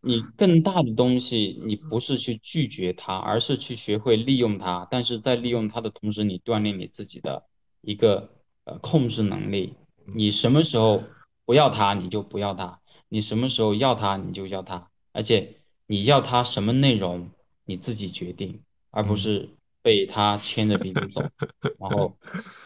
[0.00, 4.86] 你更大的东西，你不是去拒绝它，而是去学会利用它。
[4.90, 7.46] 但是在利用它的同时，你锻炼你自己的
[7.80, 8.30] 一个
[8.64, 9.74] 呃控制能力。
[10.04, 11.02] 你什么时候
[11.44, 14.90] 不要它，你就不要它；你什么时候要它，你就要它。
[15.12, 15.56] 而且
[15.86, 17.30] 你要它什么内容，
[17.64, 19.50] 你自己决定，而不是
[19.82, 21.22] 被它牵着鼻子走，
[21.78, 22.16] 然后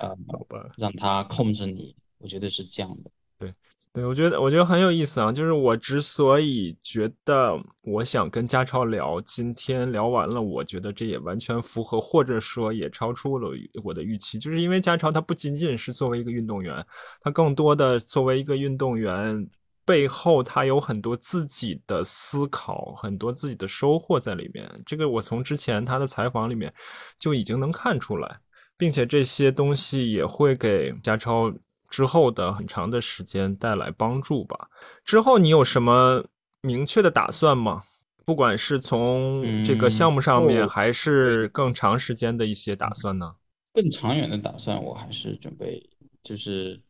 [0.01, 0.17] 呃，
[0.77, 1.97] 让它控制你。
[2.19, 3.11] 我觉得是这样的。
[3.39, 3.51] 对，
[3.93, 5.31] 对我觉得我觉得很有意思啊。
[5.31, 13.51] 就是我之所以觉得我想跟家超聊，今天聊完了，我觉得这也完全符合，或者说也超出了
[13.85, 16.87] 我的预期，就是因为家超他不仅仅是作为一个运动员，
[17.21, 19.49] 他更多的作为一个运动员。
[19.85, 24.71] 背后他有很多自己的思考，很多自己的收获在里面。
[24.87, 26.73] 这个我从之前他的采访里面
[27.19, 28.39] 就已经能看出来，
[28.79, 31.53] 并且这些东西也会给家超
[31.93, 34.69] 之后的很长的时间带来帮助吧。
[35.05, 36.25] 之后你有什么
[36.63, 37.83] 明确的打算吗？
[38.25, 43.35] 不管是从这个项目上面，还是更长时间的一些打算呢？
[43.75, 45.91] 更长远的打算，我还是准备
[46.23, 46.81] 就是，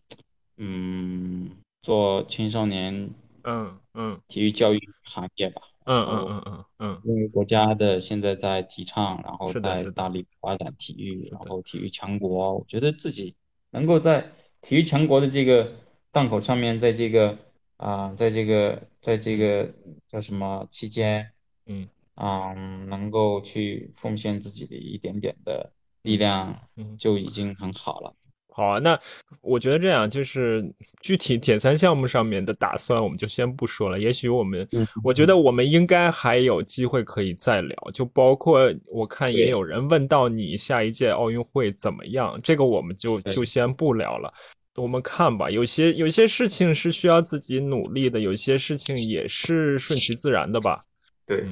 [0.56, 1.50] 嗯。
[1.82, 3.10] 做青少年，
[3.42, 13.34] 嗯嗯，体育教育行业吧，嗯嗯嗯嗯嗯，因为国家的现在在提倡，然后在大力发展体育，然后体育强国，我觉得自己
[13.72, 14.30] 能够在
[14.62, 15.72] 体育强国的这个
[16.12, 17.36] 档口上面，在这个
[17.76, 19.74] 啊，在这个在这个
[20.08, 21.32] 叫什么期间，
[21.66, 25.72] 嗯啊，能够去奉献自己的一点点的
[26.02, 28.14] 力量，就已经很好了。
[28.54, 28.98] 好啊，那
[29.40, 30.62] 我觉得这样就是
[31.00, 33.98] 具体铁三项目上面的打算，我们就先不说了。
[33.98, 34.68] 也许我们，
[35.02, 37.74] 我觉得我们应该还有机会可以再聊。
[37.94, 44.30] 就包括我看也有人问到你下一届奥运会怎么样，这个我们就就先不聊了。
[44.74, 50.76] 我们看吧，有些有些事情是需要自己努力的，有些事情也是顺其自然的吧。
[51.24, 51.46] 对，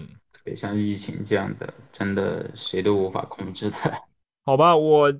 [0.45, 3.77] 别像疫情这样的，真的谁都无法控制的。
[4.45, 5.11] 好吧，我。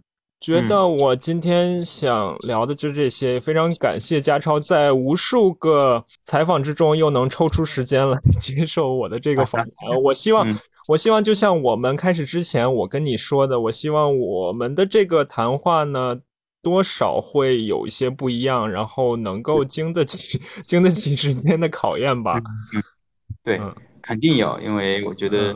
[0.41, 10.03] 觉得我今天想聊的就这些，非常感谢家超在无数个采访之中又能抽出时间来 接受我的这个访谈。
[10.03, 10.49] 我希望，
[10.89, 16.21] 我希望就像我们开始之前我跟你说的，我希望我们的这个谈话呢，
[16.63, 22.41] 多少会有一些不一样，然后能够经得起经得起时间的考验吧。
[22.73, 22.83] 嗯，
[23.45, 23.61] 对，
[24.01, 25.53] 肯定有，因为我觉得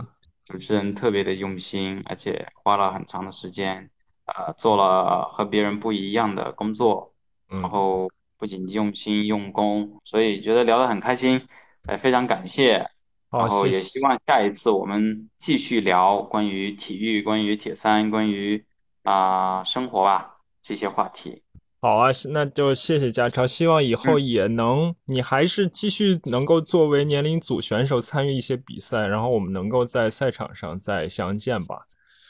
[0.46, 3.88] 主持人特别的用心，而且花了很长的时间。
[4.26, 7.12] 呃，做了和别人不一样的工作，
[7.46, 11.42] 然后不仅用心用功，所以觉得聊得很开心，
[11.86, 12.88] 呃，非常感谢，
[13.30, 18.64] 然后也希望下一次我们继续聊关于体育、关于铁三、关于
[19.02, 21.42] 啊生活吧这些话题。
[21.82, 31.82] 好啊，那就谢谢家超，希望以后也能你还是继续能够作为年龄组选手参与一些比赛，然后我们能够在赛场上再相见吧。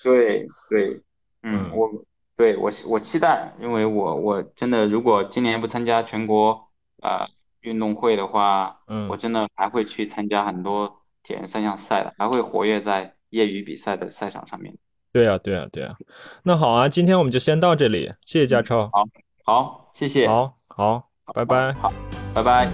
[0.02, 1.00] 对对。
[1.46, 1.90] 嗯，我
[2.36, 6.68] 对我我期待，因为我我真的如果今年不参加全国
[7.02, 7.28] 呃
[7.60, 14.74] 运动会的话，嗯，我真的还会去参加很多铁人三项赛的，还会活跃在业余比赛的赛场上面。
[15.12, 15.94] 对啊，对啊，对啊。
[16.44, 18.78] 那好啊，今天我们就先到这里，谢谢嘉超。
[18.78, 19.04] 好，
[19.44, 20.26] 好，谢谢。
[20.26, 21.72] 好，好，拜拜。
[21.74, 21.92] 好，
[22.34, 22.68] 拜拜。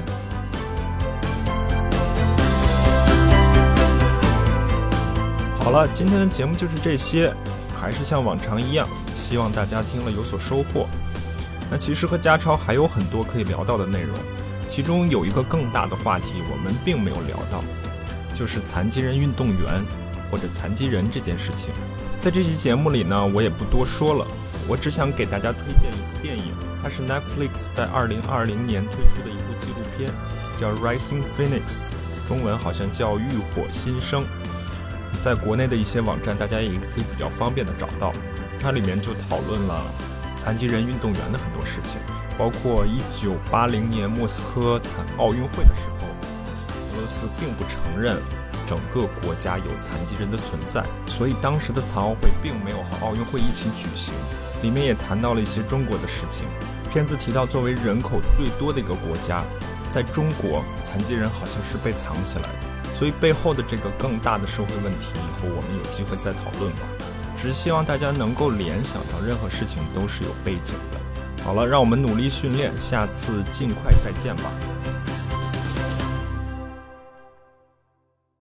[5.59, 7.35] 好了，今天的节目就是这些。
[7.81, 10.87] 还是像往常一样，希望大家听了有所收获。
[11.71, 14.19] 那其实和家超还有很多可以聊到的内容，
[14.69, 17.65] 其中有一个更大的话题我们并没有聊到，
[18.35, 19.83] 就是残疾人运动员
[20.31, 21.71] 或者残疾人这件事情。
[22.19, 24.27] 在这期节目里呢，我也不多说了，
[24.69, 26.53] 我只想给大家推荐一部电影，
[26.83, 30.13] 它是 Netflix 在2020年推出的一部纪录片，
[30.59, 31.93] 叫《Rising Phoenix》，
[32.29, 34.23] 中文好像叫《浴火新生》。
[35.21, 38.13] 在国内的一些网站，大家也可以比较方便的找到。
[38.59, 39.85] 它里面就讨论了
[40.37, 42.01] 残疾人运动员的很多事情，
[42.39, 46.07] 包括1980年莫斯科残奥运会的时候，
[46.95, 48.17] 俄罗斯并不承认
[48.67, 54.15] 整个国家有残疾人的存在，所以当时的残奥会并没有和奥运会一起举行。
[54.63, 56.47] 里面也谈到了一些中国的事情。
[56.91, 59.43] 片子提到，作为人口最多的一个国家，
[59.89, 62.70] 在中国残疾人好像是被藏起来的。
[62.93, 66.81] 所以背后的这个更大的社会问题，以后我们有机会再讨论吧。
[67.37, 71.01] 只是希望大家能够联想到，任何事情都是有背景的。
[71.43, 74.53] 好了，让我们努力训练，下次尽快再见吧。